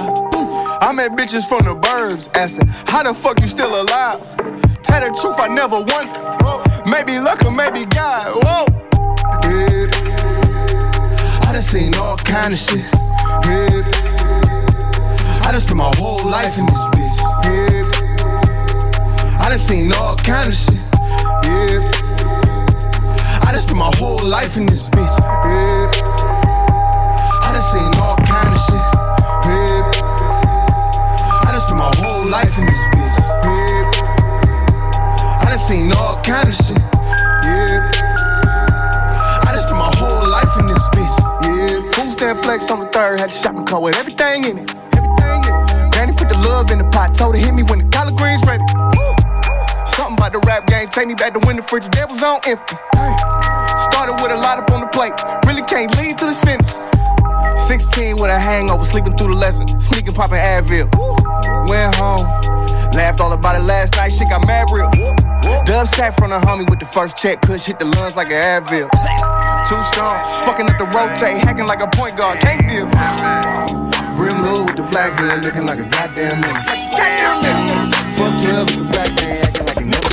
I 0.79 0.91
met 0.93 1.13
bitches 1.13 1.49
from 1.49 1.65
the 1.65 1.73
burbs 1.73 2.29
asking, 2.35 2.67
How 2.85 3.01
the 3.01 3.15
fuck 3.15 3.41
you 3.41 3.47
still 3.47 3.81
alive? 3.81 4.21
Tell 4.83 5.01
the 5.01 5.09
truth, 5.19 5.39
I 5.39 5.47
never 5.47 5.77
wondered. 5.81 6.85
Maybe 6.85 7.17
luck 7.17 7.43
or 7.43 7.49
maybe 7.49 7.85
God. 7.85 8.35
Whoa. 8.35 8.65
Yeah. 9.49 9.89
I 11.41 11.51
done 11.51 11.63
seen 11.63 11.95
all 11.95 12.17
kind 12.17 12.53
of 12.53 12.59
shit. 12.59 12.85
Yeah. 13.49 13.81
I 15.41 15.51
done 15.51 15.59
spent 15.59 15.77
my 15.77 15.91
whole 15.97 16.23
life 16.23 16.59
in 16.59 16.67
this 16.67 16.83
bitch. 16.93 17.19
Yeah. 17.45 17.85
I 19.41 19.49
done 19.49 19.57
seen 19.57 19.91
all 19.91 20.15
kind 20.17 20.49
of 20.49 20.55
shit. 20.55 20.75
Yeah. 21.43 21.98
Done 23.59 23.67
spent 23.67 23.79
my 23.79 23.91
whole 23.97 24.23
life 24.23 24.55
in 24.55 24.65
this 24.67 24.83
bitch. 24.83 25.19
Yeah. 25.43 25.91
I 27.43 27.51
done 27.51 27.61
seen 27.61 27.91
all 27.99 28.15
kind 28.15 28.47
of 28.47 28.61
shit. 28.63 28.85
Yeah. 29.43 29.83
I 31.43 31.51
done 31.51 31.59
spent 31.59 31.77
my 31.77 31.91
whole 31.97 32.25
life 32.25 32.57
in 32.57 32.65
this 32.65 32.81
bitch. 32.95 33.19
Yeah. 33.43 33.91
I 35.41 35.45
done 35.49 35.57
seen 35.57 35.91
all 35.91 36.15
kind 36.23 36.47
of 36.47 36.55
shit. 36.55 36.77
I 39.43 39.51
done 39.51 39.59
spent 39.59 39.77
my 39.77 39.91
whole 39.97 40.25
life 40.29 40.57
in 40.57 40.65
this 40.65 40.79
bitch. 40.95 41.19
Yeah. 41.43 42.11
Stand 42.13 42.39
flex 42.39 42.71
on 42.71 42.79
the 42.79 42.87
third, 42.87 43.19
had 43.19 43.29
the 43.29 43.33
shopping 43.33 43.65
cart 43.65 43.83
with 43.83 43.97
everything 43.97 44.45
in 44.45 44.59
it. 44.59 44.73
Everything 44.95 45.43
in 45.43 45.53
it. 45.53 45.91
Granny 45.91 46.13
put 46.13 46.29
the 46.29 46.37
love 46.47 46.71
in 46.71 46.77
the 46.77 46.85
pot, 46.85 47.13
told 47.13 47.35
her 47.35 47.41
hit 47.41 47.53
me 47.53 47.63
when 47.63 47.79
the 47.79 47.89
collard 47.89 48.15
greens 48.15 48.41
ready. 48.43 48.63
Something 49.85 50.13
about 50.15 50.31
the 50.31 50.39
rap 50.47 50.65
game, 50.65 50.87
take 50.87 51.07
me 51.09 51.13
back 51.13 51.33
to 51.33 51.39
when 51.39 51.57
the 51.57 51.61
fridge 51.61 51.89
was 52.09 52.23
on 52.23 52.39
empty. 52.47 52.77
Hey. 52.95 53.38
With 54.21 54.31
a 54.31 54.35
lot 54.35 54.59
up 54.59 54.69
on 54.71 54.81
the 54.81 54.87
plate, 54.87 55.13
really 55.47 55.61
can't 55.63 55.95
leave 55.97 56.17
till 56.17 56.27
it's 56.27 56.43
finished. 56.43 56.75
16 57.67 58.17
with 58.17 58.27
a 58.27 58.39
hangover, 58.39 58.83
sleeping 58.83 59.15
through 59.15 59.31
the 59.31 59.39
lesson, 59.39 59.67
sneaking, 59.79 60.13
popping 60.13 60.43
Advil. 60.43 60.91
Went 61.69 61.95
home, 61.95 62.27
laughed 62.91 63.21
all 63.21 63.31
about 63.31 63.55
it 63.55 63.63
last 63.63 63.95
night, 63.95 64.11
shit 64.11 64.27
got 64.27 64.45
mad 64.45 64.67
real. 64.73 64.89
Dub 65.63 65.87
sat 65.87 66.17
from 66.17 66.31
the 66.31 66.39
homie 66.39 66.69
with 66.69 66.79
the 66.79 66.85
first 66.85 67.15
check, 67.15 67.41
push 67.41 67.65
hit 67.65 67.79
the 67.79 67.85
lungs 67.85 68.17
like 68.17 68.27
an 68.27 68.43
Advil. 68.43 68.91
Too 69.69 69.81
strong, 69.87 70.19
fucking 70.43 70.67
up 70.69 70.77
the 70.77 70.85
rotate, 70.91 71.39
hacking 71.45 71.67
like 71.67 71.79
a 71.79 71.87
point 71.87 72.17
guard, 72.17 72.39
can't 72.39 72.67
deal. 72.67 72.91
Brim 74.17 74.43
low 74.43 74.67
with 74.67 74.75
the 74.75 74.87
black 74.91 75.17
hood, 75.17 75.45
looking 75.45 75.65
like 75.65 75.79
a 75.79 75.87
goddamn 75.87 76.41
nigga. 76.43 76.91
Goddamn 76.91 77.39
menace. 77.39 77.95
Fuck 78.19 78.35
12, 78.43 78.67
it's 78.67 78.79
a 78.79 78.83
black 78.83 79.11
man, 79.15 79.47
acting 79.47 79.65
like 79.65 79.85
never 79.85 80.09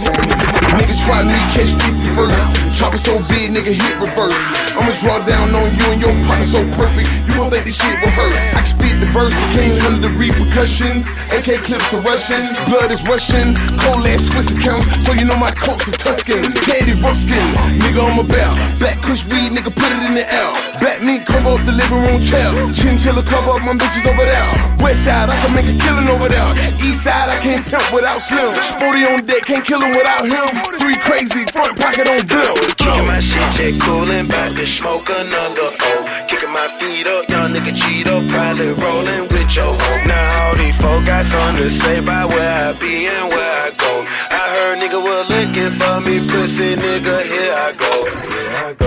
Niggas 0.78 1.00
try 1.02 1.24
me, 1.24 1.34
catch 1.56 1.74
50 1.74 2.14
first. 2.14 2.65
Chopper 2.76 3.00
so 3.00 3.16
big, 3.32 3.56
nigga 3.56 3.72
hit 3.72 3.96
reverse. 3.96 4.36
I'ma 4.76 4.92
draw 5.00 5.16
down 5.24 5.48
on 5.56 5.64
you 5.64 5.86
and 5.96 6.00
your 6.00 6.12
partner 6.28 6.44
so 6.44 6.60
perfect. 6.76 7.08
You 7.24 7.40
don't 7.40 7.48
think 7.48 7.64
this 7.64 7.80
shit 7.80 7.96
rehearsed. 8.04 8.36
I 8.52 8.60
can 8.60 8.68
spit 8.68 8.96
the 9.00 9.08
burst, 9.16 9.32
can't 9.56 9.72
handle 9.80 10.04
the 10.04 10.12
repercussions. 10.12 11.08
AK 11.32 11.64
clips 11.64 11.88
are 11.96 12.04
Russian, 12.04 12.44
blood 12.68 12.92
is 12.92 13.00
Russian. 13.08 13.56
Cold 13.80 14.04
ass 14.04 14.28
Swiss 14.28 14.52
accounts, 14.52 14.84
so 15.08 15.16
you 15.16 15.24
know 15.24 15.40
my 15.40 15.48
coats 15.56 15.88
is 15.88 15.96
Tuscan. 15.96 16.52
Candy 16.68 16.92
Ruskin, 17.00 17.48
nigga 17.80 18.04
I'm 18.04 18.20
about. 18.20 18.60
Black 18.76 19.00
Kush 19.00 19.24
weed, 19.32 19.56
nigga 19.56 19.72
put 19.72 19.88
it 19.88 20.02
in 20.12 20.12
the 20.12 20.28
L. 20.28 20.52
Black 20.76 21.00
meat 21.00 21.24
cover 21.24 21.56
up 21.56 21.64
the 21.64 21.72
living 21.72 22.04
room 22.04 22.20
chair. 22.20 22.52
Chinchilla 22.76 23.24
cover 23.24 23.56
up 23.56 23.64
my 23.64 23.72
bitches 23.72 24.04
over 24.04 24.20
there. 24.20 24.48
West 24.84 25.00
side, 25.00 25.32
I 25.32 25.36
can 25.40 25.56
make 25.56 25.64
a 25.64 25.76
killing 25.80 26.12
over 26.12 26.28
there. 26.28 26.52
East 26.84 27.08
side, 27.08 27.32
I 27.32 27.40
can't 27.40 27.64
pimp 27.64 27.88
without 27.88 28.20
Slim. 28.20 28.52
Sporty 28.60 29.08
on 29.08 29.24
deck, 29.24 29.48
can't 29.48 29.64
kill 29.64 29.80
him 29.80 29.96
without 29.96 30.28
him. 30.28 30.44
Three 30.76 30.96
crazy, 31.00 31.48
front 31.56 31.72
pocket 31.80 32.04
on 32.04 32.20
bill. 32.28 32.65
Kicking 32.74 33.06
my 33.06 33.20
shit, 33.20 33.46
check 33.54 33.74
coolin', 33.80 34.26
bout 34.28 34.56
to 34.56 34.66
smoke 34.66 35.08
another 35.08 35.70
O. 35.70 36.26
Kicking 36.26 36.52
my 36.52 36.66
feet 36.78 37.06
up, 37.06 37.28
young 37.28 37.54
nigga 37.54 37.72
cheat 37.74 38.08
up, 38.08 38.26
probably 38.28 38.72
rollin' 38.82 39.28
with 39.28 39.54
your 39.54 39.70
hoe. 39.70 40.04
Now 40.06 40.48
all 40.48 40.56
these 40.56 40.76
folk 40.76 41.04
got 41.06 41.24
something 41.24 41.62
to 41.62 41.70
say 41.70 41.98
about 41.98 42.30
where 42.30 42.68
I 42.68 42.72
be 42.74 43.06
and 43.06 43.30
where 43.30 43.54
I 43.62 43.70
go. 43.78 43.92
I 44.30 44.42
heard 44.54 44.78
nigga 44.80 45.00
was 45.02 45.28
looking 45.30 45.72
for 45.78 46.00
me, 46.00 46.18
pussy 46.18 46.74
nigga, 46.74 47.22
here 47.30 47.54
I 47.54 47.70
go. 47.78 47.92
Here 48.34 48.50
I 48.50 48.86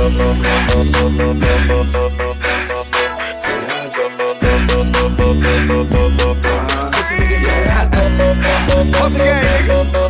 Once 8.99 9.15
again, 9.15 9.67
Probably 9.67 10.08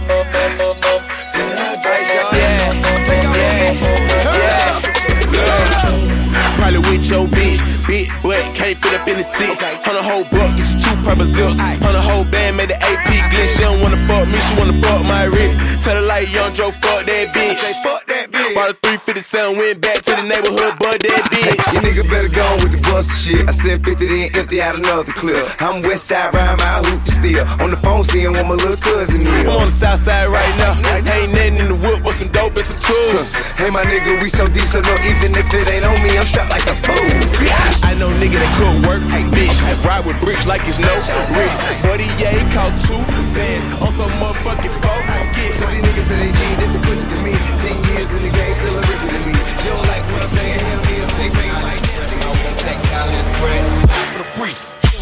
butt, 8.73 8.83
fit 8.83 8.99
up 8.99 9.07
in 9.07 9.17
the 9.17 9.23
six. 9.23 9.57
On 9.87 9.95
a 9.95 10.01
whole 10.01 10.23
buck, 10.25 10.55
get 10.57 10.69
you 10.73 10.79
two 10.79 10.95
purple 11.03 11.25
zips. 11.25 11.59
On 11.85 11.95
a 11.95 12.01
whole 12.01 12.25
band, 12.25 12.57
made 12.57 12.69
the 12.69 12.75
AP 12.75 13.07
glitch. 13.31 13.57
She 13.57 13.59
don't 13.59 13.81
wanna 13.81 13.97
fuck 14.07 14.27
me, 14.27 14.39
she 14.39 14.55
wanna 14.57 14.81
fuck 14.81 15.03
my 15.05 15.25
wrist. 15.25 15.59
Tell 15.83 15.95
her 15.95 16.01
like 16.01 16.33
young 16.33 16.53
Joe, 16.53 16.71
fuck 16.71 17.05
that 17.05 17.33
bitch. 17.33 17.55
Fuck 17.57 17.83
that 17.83 17.85
bitch. 17.85 17.98
Bought 18.59 18.75
a 18.75 18.91
357, 18.99 19.55
went 19.55 19.79
back 19.79 20.03
to 20.03 20.11
the 20.19 20.25
neighborhood, 20.27 20.75
bought 20.83 20.99
that 20.99 21.23
bitch. 21.31 21.63
You 21.71 21.79
nigga 21.79 22.03
better 22.11 22.27
go 22.27 22.43
with 22.59 22.75
the 22.75 22.83
bust 22.91 23.07
shit. 23.07 23.47
I 23.47 23.55
sent 23.55 23.87
50 23.87 24.03
then 24.03 24.35
empty 24.35 24.59
out 24.59 24.75
another 24.75 25.15
clip. 25.15 25.47
I'm 25.63 25.79
west 25.79 26.11
side 26.11 26.35
riding 26.35 26.59
my 26.59 26.67
hoop 26.83 26.99
still. 27.07 27.47
On 27.63 27.71
the 27.71 27.79
phone 27.79 28.03
seeing 28.03 28.35
what 28.35 28.43
my 28.43 28.59
little 28.59 28.75
cousin 28.75 29.23
is. 29.23 29.31
I'm 29.47 29.63
on 29.63 29.71
the 29.71 29.79
south 29.79 30.03
side 30.03 30.27
right 30.27 30.51
now. 30.59 30.75
Ain't 30.91 31.31
nothing 31.31 31.55
in 31.55 31.67
the 31.71 31.79
wood 31.79 32.03
but 32.03 32.19
some 32.19 32.35
dope 32.35 32.59
and 32.59 32.67
some 32.67 32.83
tools. 32.83 33.31
Hey 33.55 33.71
my 33.71 33.79
nigga, 33.87 34.19
we 34.19 34.27
so 34.27 34.43
deep, 34.43 34.67
so 34.67 34.83
no, 34.83 34.91
even 35.07 35.31
if 35.39 35.47
it 35.55 35.63
ain't 35.71 35.87
on 35.87 35.95
me, 36.03 36.19
I'm 36.19 36.27
strapped 36.27 36.51
like 36.51 36.67
a 36.67 36.75
fool. 36.75 36.99
I 37.87 37.95
know 37.95 38.11
nigga 38.19 38.43
that 38.43 38.51
could 38.59 38.75
work, 38.83 38.99
bitch. 39.31 39.55
Ride 39.87 40.03
with 40.03 40.19
bricks 40.19 40.43
like 40.43 40.67
it's 40.67 40.83
no 40.83 40.91
risk. 41.31 41.63
Buddy, 41.79 42.11
yeah, 42.19 42.35
he 42.35 42.43
caught 42.51 42.75
two 42.83 42.99
bands 43.31 43.63
on 43.79 43.95
some 43.95 44.11
motherfucking 44.19 44.75
phone. 44.83 45.07
So 45.55 45.63
these 45.71 45.79
niggas 45.79 46.11
say 46.11 46.19
they 46.27 46.31
G, 46.35 46.39
this 46.59 46.75
a 46.75 46.79
pussy 46.83 47.07
to 47.07 47.17
me. 47.23 47.31
Ten 47.55 47.88
in 48.19 48.27
the 48.27 48.35
game, 48.35 48.53
still 48.53 48.75
a 48.75 48.81
rookie 48.83 49.09
to 49.15 49.19
me. 49.27 49.33
Like 49.87 50.03
what 50.11 50.21
I'm 50.23 50.29
saying? 50.29 50.59
Hell, 50.59 50.81
me 50.83 50.95
a 50.99 51.07
like. 51.63 51.79
I 51.79 52.31
won't 52.35 52.59
take. 52.59 52.79
For 54.11 54.19
the 54.19 54.27
free, 54.35 54.55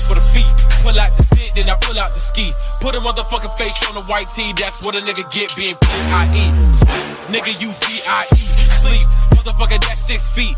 for 0.05 0.15
the 0.15 0.26
feet. 0.34 0.45
Pull 0.84 0.99
out 0.99 1.18
the 1.18 1.24
stick, 1.24 1.53
then 1.55 1.70
I 1.70 1.76
pull 1.82 1.97
out 1.99 2.13
the 2.13 2.20
ski. 2.20 2.53
Put 2.80 2.95
a 2.95 2.99
motherfucking 2.99 3.57
face 3.57 3.76
on 3.89 3.95
the 3.95 4.03
white 4.03 4.30
tee. 4.34 4.53
That's 4.53 4.84
what 4.86 4.95
a 4.95 4.99
nigga 4.99 5.30
get 5.32 5.55
being 5.55 5.76
P-I-E. 5.76 6.45
Nigga, 7.34 7.51
you 7.61 7.74
D-I-E. 7.74 8.38
Sleep, 8.82 9.07
motherfucker, 9.34 9.82
that's 9.82 10.01
six 10.01 10.28
feet. 10.28 10.55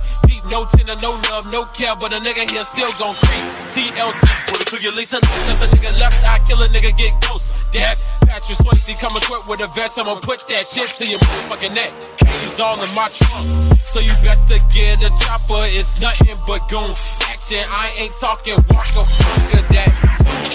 No 0.50 0.66
tender, 0.66 0.96
no 0.98 1.14
love, 1.30 1.46
no 1.54 1.66
care. 1.78 1.96
But 1.96 2.12
a 2.12 2.18
nigga 2.18 2.50
here 2.50 2.66
still 2.66 2.90
gon' 2.98 3.14
creep. 3.22 3.46
TLC, 3.70 4.18
put 4.50 4.62
it 4.62 4.68
to 4.74 4.78
your. 4.82 4.94
Cause 4.98 5.62
a 5.62 5.68
nigga 5.70 5.94
left 6.02 6.18
eye, 6.26 6.42
kill 6.48 6.62
a 6.64 6.68
nigga, 6.68 6.90
get 6.98 7.14
ghost. 7.22 7.54
That's 7.72 8.02
Patrick 8.26 8.58
Swayze, 8.58 8.98
come 8.98 9.14
equipped 9.16 9.48
with 9.48 9.62
a 9.62 9.68
vest. 9.78 10.00
I'ma 10.00 10.20
put 10.22 10.48
that 10.50 10.66
shit 10.66 10.90
to 10.98 11.06
your 11.06 11.20
motherfucking 11.20 11.76
neck. 11.76 11.94
Keys 12.18 12.60
all 12.60 12.82
in 12.82 12.90
my 12.96 13.10
trunk. 13.14 13.78
So 13.86 14.00
you 14.00 14.10
best 14.26 14.50
to 14.50 14.58
get 14.74 15.06
a 15.06 15.14
chopper. 15.22 15.70
It's 15.70 16.02
nothing 16.02 16.38
but 16.48 16.66
goon 16.68 16.98
action. 17.30 17.62
I 17.70 17.94
ain't 18.02 18.14
talking 18.18 18.58
walker, 18.74 19.06
fucker 19.06 19.62
that. 19.70 19.94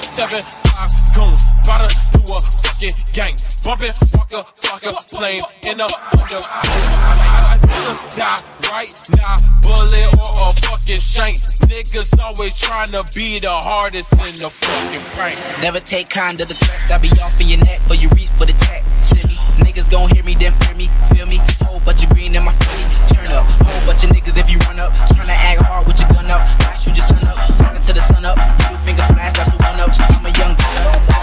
Seven, 0.02 0.42
five 0.74 0.90
goons. 1.14 1.46
About 1.62 1.86
to 1.86 2.34
a 2.34 2.40
fucking 2.66 2.98
gang. 3.14 3.38
Bumpin', 3.62 3.94
walker, 4.10 4.42
fucker, 4.58 4.94
plane 5.14 5.42
in 5.62 5.78
a 5.78 5.86
under. 5.86 6.42
I 6.42 7.58
still 7.62 7.94
die 8.18 8.53
right 8.70 8.92
now. 9.16 9.36
Bullet 9.62 10.08
or 10.18 10.48
a 10.48 10.52
fucking 10.66 11.00
shank. 11.00 11.40
Niggas 11.68 12.18
always 12.20 12.56
trying 12.56 12.90
to 12.92 13.04
be 13.14 13.38
the 13.38 13.50
hardest 13.50 14.12
in 14.12 14.36
the 14.36 14.50
fucking 14.50 15.04
prank. 15.16 15.38
Never 15.62 15.80
take 15.80 16.08
kind 16.08 16.40
of 16.40 16.48
the 16.48 16.54
threats. 16.54 16.90
I 16.90 16.98
be 16.98 17.08
off 17.20 17.40
in 17.40 17.48
your 17.48 17.64
neck, 17.64 17.80
but 17.88 18.00
you 18.00 18.08
reach 18.10 18.30
for 18.30 18.46
the 18.46 18.52
tech. 18.54 18.84
Me. 19.14 19.38
Niggas 19.62 19.90
gon' 19.90 20.10
hear 20.10 20.24
me, 20.24 20.34
then 20.34 20.52
fear 20.52 20.74
me, 20.74 20.90
feel 21.14 21.26
me. 21.26 21.38
Whole 21.62 21.80
bunch 21.80 22.02
of 22.02 22.10
green 22.10 22.34
in 22.34 22.42
my 22.42 22.52
feet. 22.52 23.14
Turn 23.14 23.30
up. 23.30 23.46
Whole 23.62 23.86
bunch 23.86 24.02
of 24.04 24.10
niggas 24.10 24.36
if 24.36 24.50
you 24.50 24.58
run 24.66 24.80
up. 24.80 24.92
Tryna 25.14 25.30
act 25.30 25.62
hard 25.62 25.86
with 25.86 25.98
your 26.00 26.08
gun 26.08 26.30
up. 26.30 26.42
Watch 26.60 26.86
you 26.86 26.92
just 26.92 27.10
turn 27.10 27.26
up. 27.28 27.36
Run 27.60 27.76
until 27.76 27.94
the 27.94 28.00
sun 28.00 28.24
up. 28.24 28.36
Middle 28.36 28.78
finger 28.78 29.06
flash, 29.14 29.32
that's 29.34 29.50
the 29.50 29.56
one 29.62 29.80
up. 29.80 29.90
I'm 30.10 30.26
a 30.26 30.30
young. 30.38 30.56
All 30.58 31.13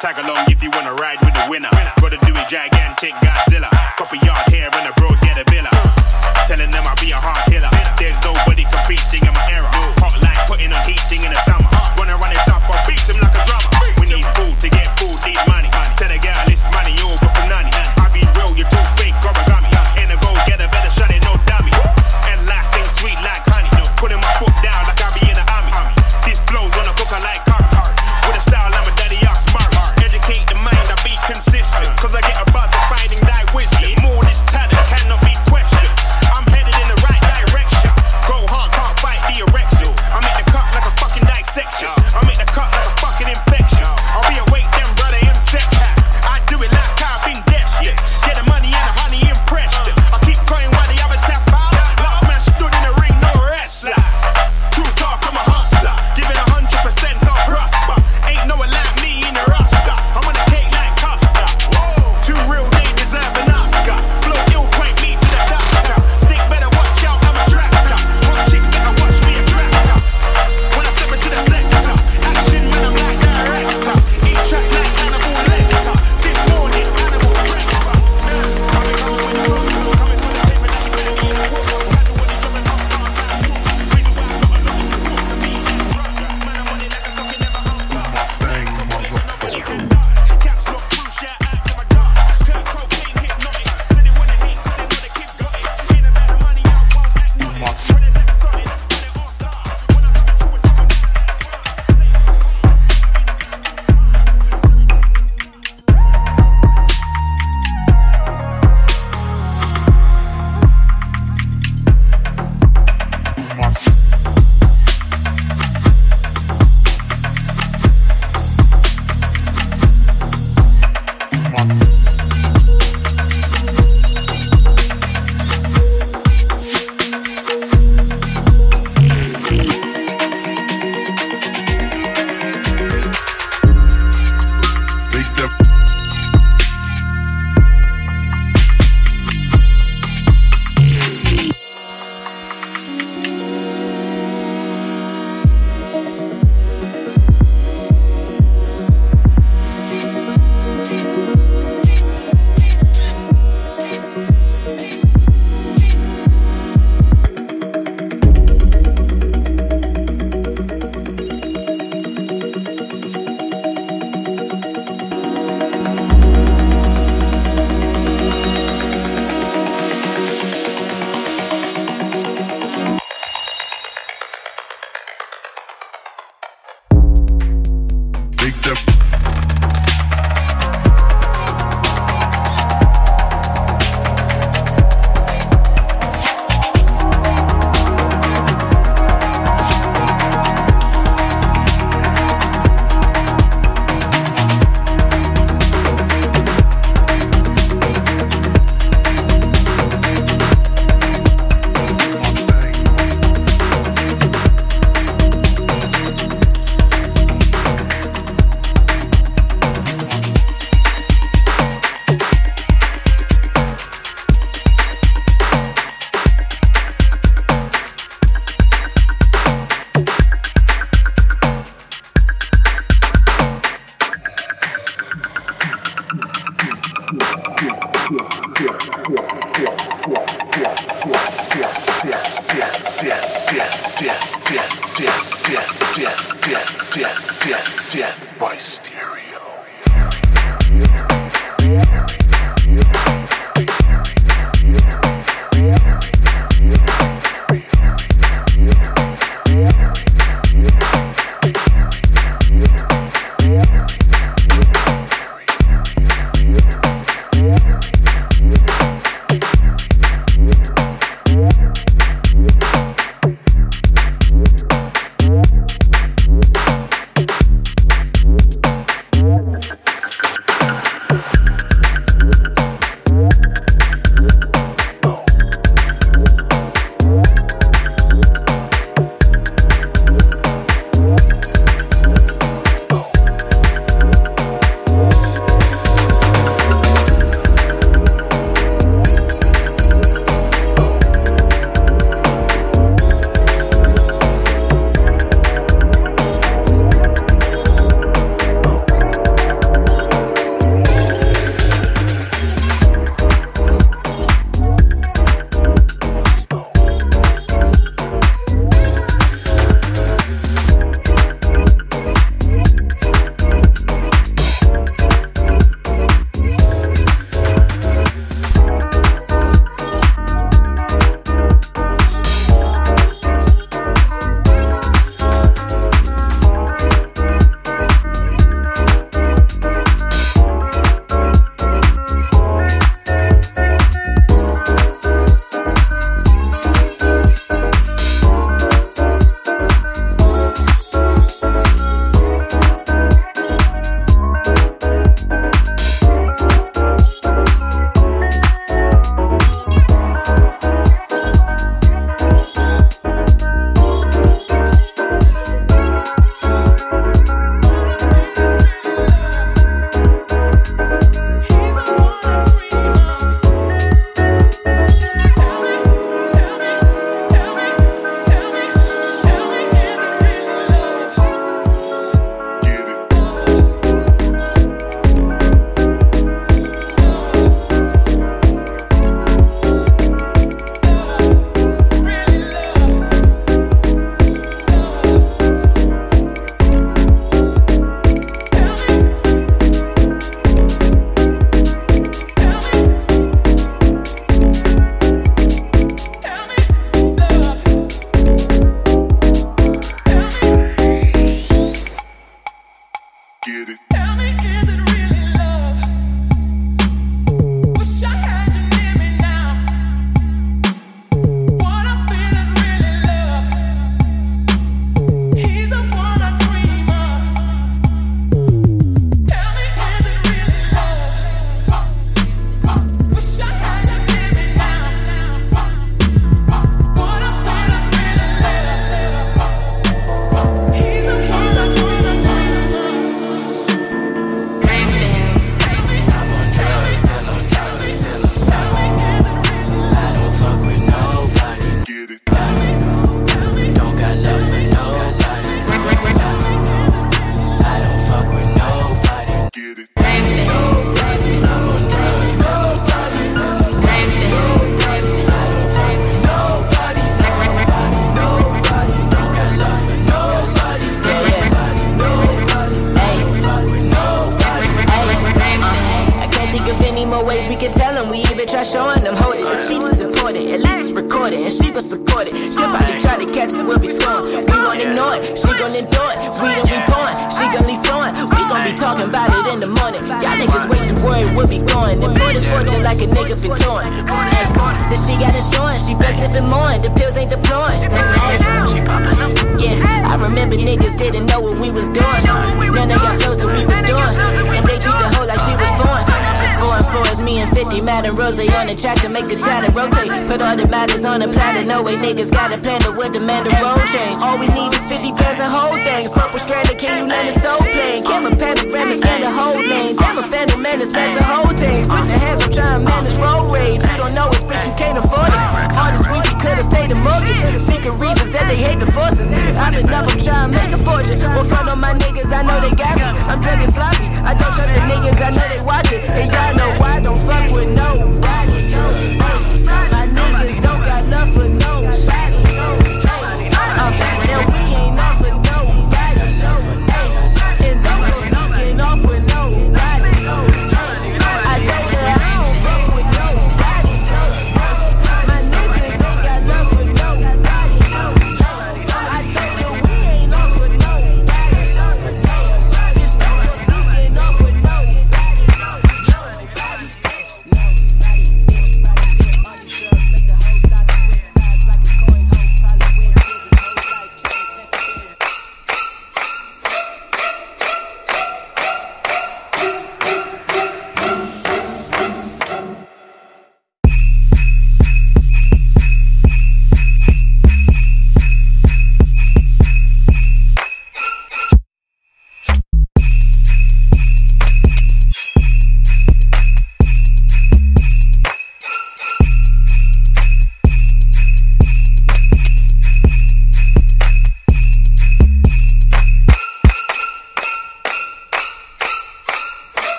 Tag 0.00 0.16
along 0.16 0.50
if 0.50 0.62
you 0.62 0.70
wanna 0.72 0.94
ride 0.94 1.20
with 1.20 1.34
the 1.34 1.44
winner. 1.50 1.68
Gotta 2.00 2.16
do 2.24 2.32
it 2.32 2.48
gigantic 2.48 3.12
Godzilla. 3.20 3.68
Couple 3.98 4.16
yard 4.24 4.48
hair 4.48 4.70
and 4.72 4.88
a 4.88 4.92
bro 4.96 5.10
get 5.20 5.36
a 5.36 5.44
villa. 5.52 5.68
Telling 6.48 6.70
them 6.70 6.84
I'll 6.86 6.96
be 6.96 7.10
a 7.10 7.16
hard 7.16 7.49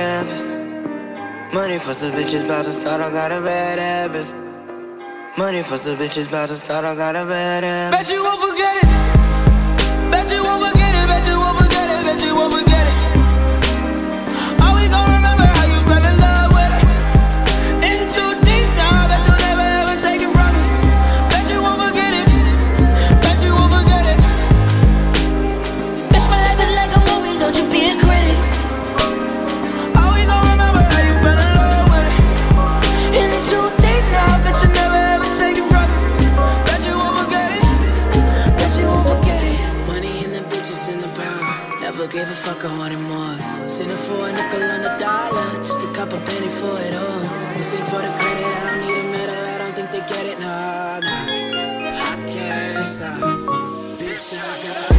a 0.00 0.24
habits. 0.24 0.58
Money 1.54 1.78
plus 1.78 2.00
the 2.00 2.10
bitches 2.10 2.44
about 2.44 2.64
to 2.64 2.72
start, 2.72 3.00
I 3.00 3.10
got 3.10 3.32
a 3.32 3.40
bad 3.40 3.78
habits. 3.78 4.34
Money 5.36 5.62
plus 5.62 5.84
the 5.84 5.94
bitches 5.94 6.28
about 6.28 6.48
to 6.48 6.56
start, 6.56 6.84
I 6.84 6.94
got 6.94 7.16
a 7.16 7.24
bad 7.24 7.64
habits. 7.64 8.08
Bet 8.08 8.16
you 8.16 8.22
won't 8.22 8.40
forget 8.40 8.76
it. 8.76 10.10
Bet 10.10 10.30
you 10.30 10.42
won't 10.42 10.62
forget 10.66 10.86
it. 10.86 10.89
Fuck, 42.40 42.64
I 42.64 42.78
wanted 42.78 43.00
more. 43.00 43.36
Send 43.68 43.90
it 43.90 43.98
for 43.98 44.28
a 44.28 44.32
nickel 44.32 44.62
and 44.62 44.84
a 44.84 44.98
dollar. 44.98 45.48
Just 45.58 45.82
a 45.84 45.92
couple 45.92 46.18
penny 46.20 46.48
for 46.48 46.74
it 46.86 46.94
all. 46.94 47.20
This 47.56 47.74
ain't 47.74 47.84
for 47.92 48.00
the 48.06 48.12
credit, 48.20 48.50
I 48.58 48.62
don't 48.66 48.80
need 48.84 48.98
a 48.98 49.06
medal. 49.12 49.44
I 49.54 49.58
don't 49.58 49.74
think 49.76 49.90
they 49.90 50.00
get 50.12 50.24
it, 50.26 50.38
nah, 50.40 51.00
nah. 51.00 52.12
I 52.12 52.14
can't 52.32 52.86
stop. 52.86 53.20
Bitch, 54.00 54.32
I 54.32 54.62
got 54.64 54.89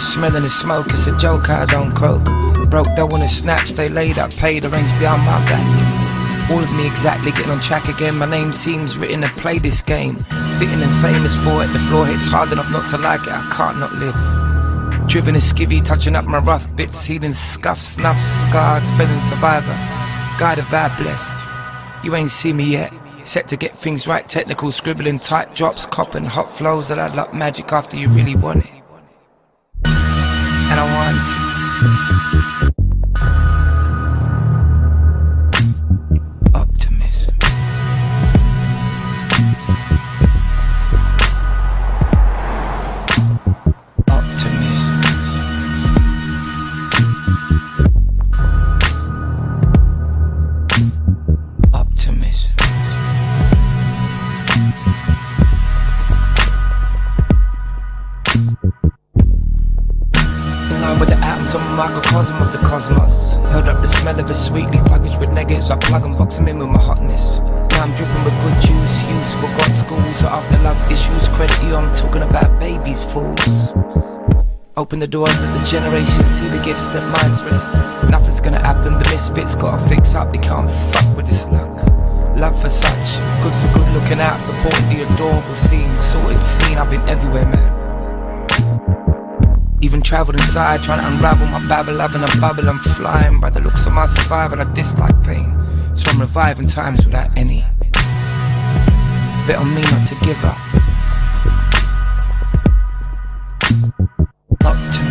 smelling 0.00 0.42
the 0.42 0.50
smoke. 0.50 0.88
It's 0.90 1.06
a 1.06 1.16
joke, 1.18 1.50
I 1.50 1.66
don't 1.66 1.94
croak. 1.94 2.24
Broke, 2.70 2.88
don't 2.96 3.12
wanna 3.12 3.28
snatch. 3.28 3.70
They 3.70 3.88
laid 3.88 4.18
up, 4.18 4.30
paid, 4.32 4.64
arranged 4.64 4.98
behind 4.98 5.22
my 5.22 5.44
back. 5.46 6.50
All 6.50 6.62
of 6.62 6.72
me 6.72 6.86
exactly 6.86 7.30
getting 7.30 7.52
on 7.52 7.60
track 7.60 7.88
again. 7.88 8.16
My 8.18 8.26
name 8.26 8.52
seems 8.52 8.96
written 8.96 9.20
to 9.22 9.28
play 9.28 9.58
this 9.58 9.82
game. 9.82 10.16
Fitting 10.58 10.82
and 10.82 10.94
famous 11.00 11.36
for 11.36 11.62
it. 11.62 11.72
The 11.72 11.78
floor 11.88 12.06
hits 12.06 12.26
hard 12.26 12.50
enough 12.50 12.70
not 12.70 12.90
to 12.90 12.98
like 12.98 13.22
it. 13.22 13.32
I 13.32 13.48
can't 13.52 13.78
not 13.78 13.92
live. 13.94 14.16
Driven 15.08 15.36
a 15.36 15.38
skivvy, 15.38 15.84
touching 15.84 16.16
up 16.16 16.24
my 16.24 16.38
rough 16.38 16.74
bits, 16.76 17.04
healing 17.04 17.32
scuffs, 17.32 17.86
snuffs, 17.86 18.24
scars, 18.42 18.84
spelling 18.84 19.20
survivor. 19.20 19.76
Guy 20.38 20.54
the 20.56 20.62
vibe 20.62 20.96
blessed. 20.98 21.34
You 22.04 22.14
ain't 22.14 22.30
see 22.30 22.52
me 22.52 22.64
yet. 22.64 22.92
Set 23.24 23.46
to 23.48 23.56
get 23.56 23.74
things 23.76 24.06
right, 24.06 24.28
technical, 24.28 24.72
scribbling, 24.72 25.18
tight 25.18 25.54
drops, 25.54 25.86
copping, 25.86 26.24
hot 26.24 26.50
flows 26.50 26.88
that 26.88 26.98
add 26.98 27.14
like 27.14 27.34
magic 27.34 27.72
after 27.72 27.96
you 27.96 28.08
really 28.08 28.34
want 28.34 28.64
it. 28.64 28.79
The 75.00 75.08
doors, 75.08 75.40
let 75.40 75.58
the 75.58 75.64
generation 75.64 76.26
see 76.26 76.46
the 76.48 76.62
gifts 76.62 76.88
that 76.88 77.00
minds 77.08 77.42
rest. 77.42 77.72
Nothing's 78.10 78.38
gonna 78.38 78.60
happen, 78.60 78.98
the 78.98 79.04
misfits 79.06 79.54
gotta 79.54 79.80
fix 79.88 80.14
up, 80.14 80.30
they 80.30 80.38
can't 80.38 80.68
fuck 80.68 81.16
with 81.16 81.26
this 81.26 81.48
luck. 81.48 81.70
Love 82.36 82.60
for 82.60 82.68
such, 82.68 83.16
good 83.42 83.54
for 83.64 83.78
good 83.78 83.88
looking 83.94 84.20
out, 84.20 84.42
support 84.42 84.74
the 84.92 85.08
adorable 85.08 85.54
scene, 85.54 85.98
sorted 85.98 86.42
scene, 86.42 86.76
I've 86.76 86.90
been 86.90 87.00
everywhere, 87.08 87.46
man. 87.46 87.72
Even 89.80 90.02
travelled 90.02 90.36
inside, 90.36 90.82
trying 90.82 91.00
to 91.00 91.06
unravel 91.08 91.46
my 91.46 91.66
babble, 91.66 91.96
having 91.96 92.22
a 92.22 92.28
bubble, 92.38 92.68
I'm 92.68 92.78
flying 92.78 93.40
by 93.40 93.48
the 93.48 93.60
looks 93.60 93.86
of 93.86 93.94
my 93.94 94.04
survival, 94.04 94.60
I 94.60 94.64
dislike 94.74 95.16
pain. 95.24 95.56
So 95.96 96.10
I'm 96.10 96.20
reviving 96.20 96.66
times 96.66 97.06
without 97.06 97.34
any. 97.38 97.64
Bet 99.46 99.56
on 99.56 99.74
me 99.74 99.80
not 99.80 100.06
to 100.08 100.14
give 100.26 100.44
up. 100.44 100.89
Optimism. 104.62 105.00
Optimism. 105.00 105.09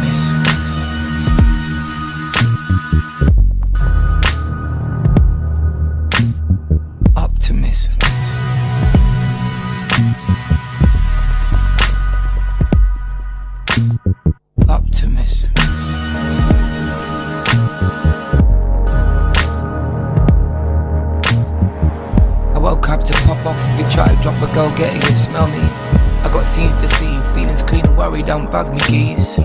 Worry, 28.20 28.28
don't 28.28 28.52
bug 28.52 28.74
me, 28.74 28.82
geez. 28.82 29.40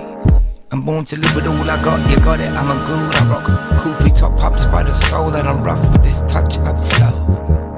I'm 0.70 0.82
born 0.82 1.04
to 1.06 1.16
live 1.16 1.34
with 1.34 1.46
all 1.46 1.70
I 1.70 1.82
got, 1.82 2.10
you 2.10 2.16
got 2.16 2.40
it, 2.40 2.50
I'm 2.50 2.70
a 2.70 2.86
good, 2.86 3.14
I 3.14 3.28
rock 3.30 3.44
Koofy 3.80 4.16
top 4.16 4.42
ups 4.42 4.64
by 4.66 4.82
the 4.82 4.92
soul, 4.92 5.34
and 5.34 5.46
I'm 5.46 5.62
rough 5.62 5.80
with 5.92 6.02
this 6.02 6.20
touch 6.22 6.58
up. 6.58 6.76
Flow. 6.76 7.73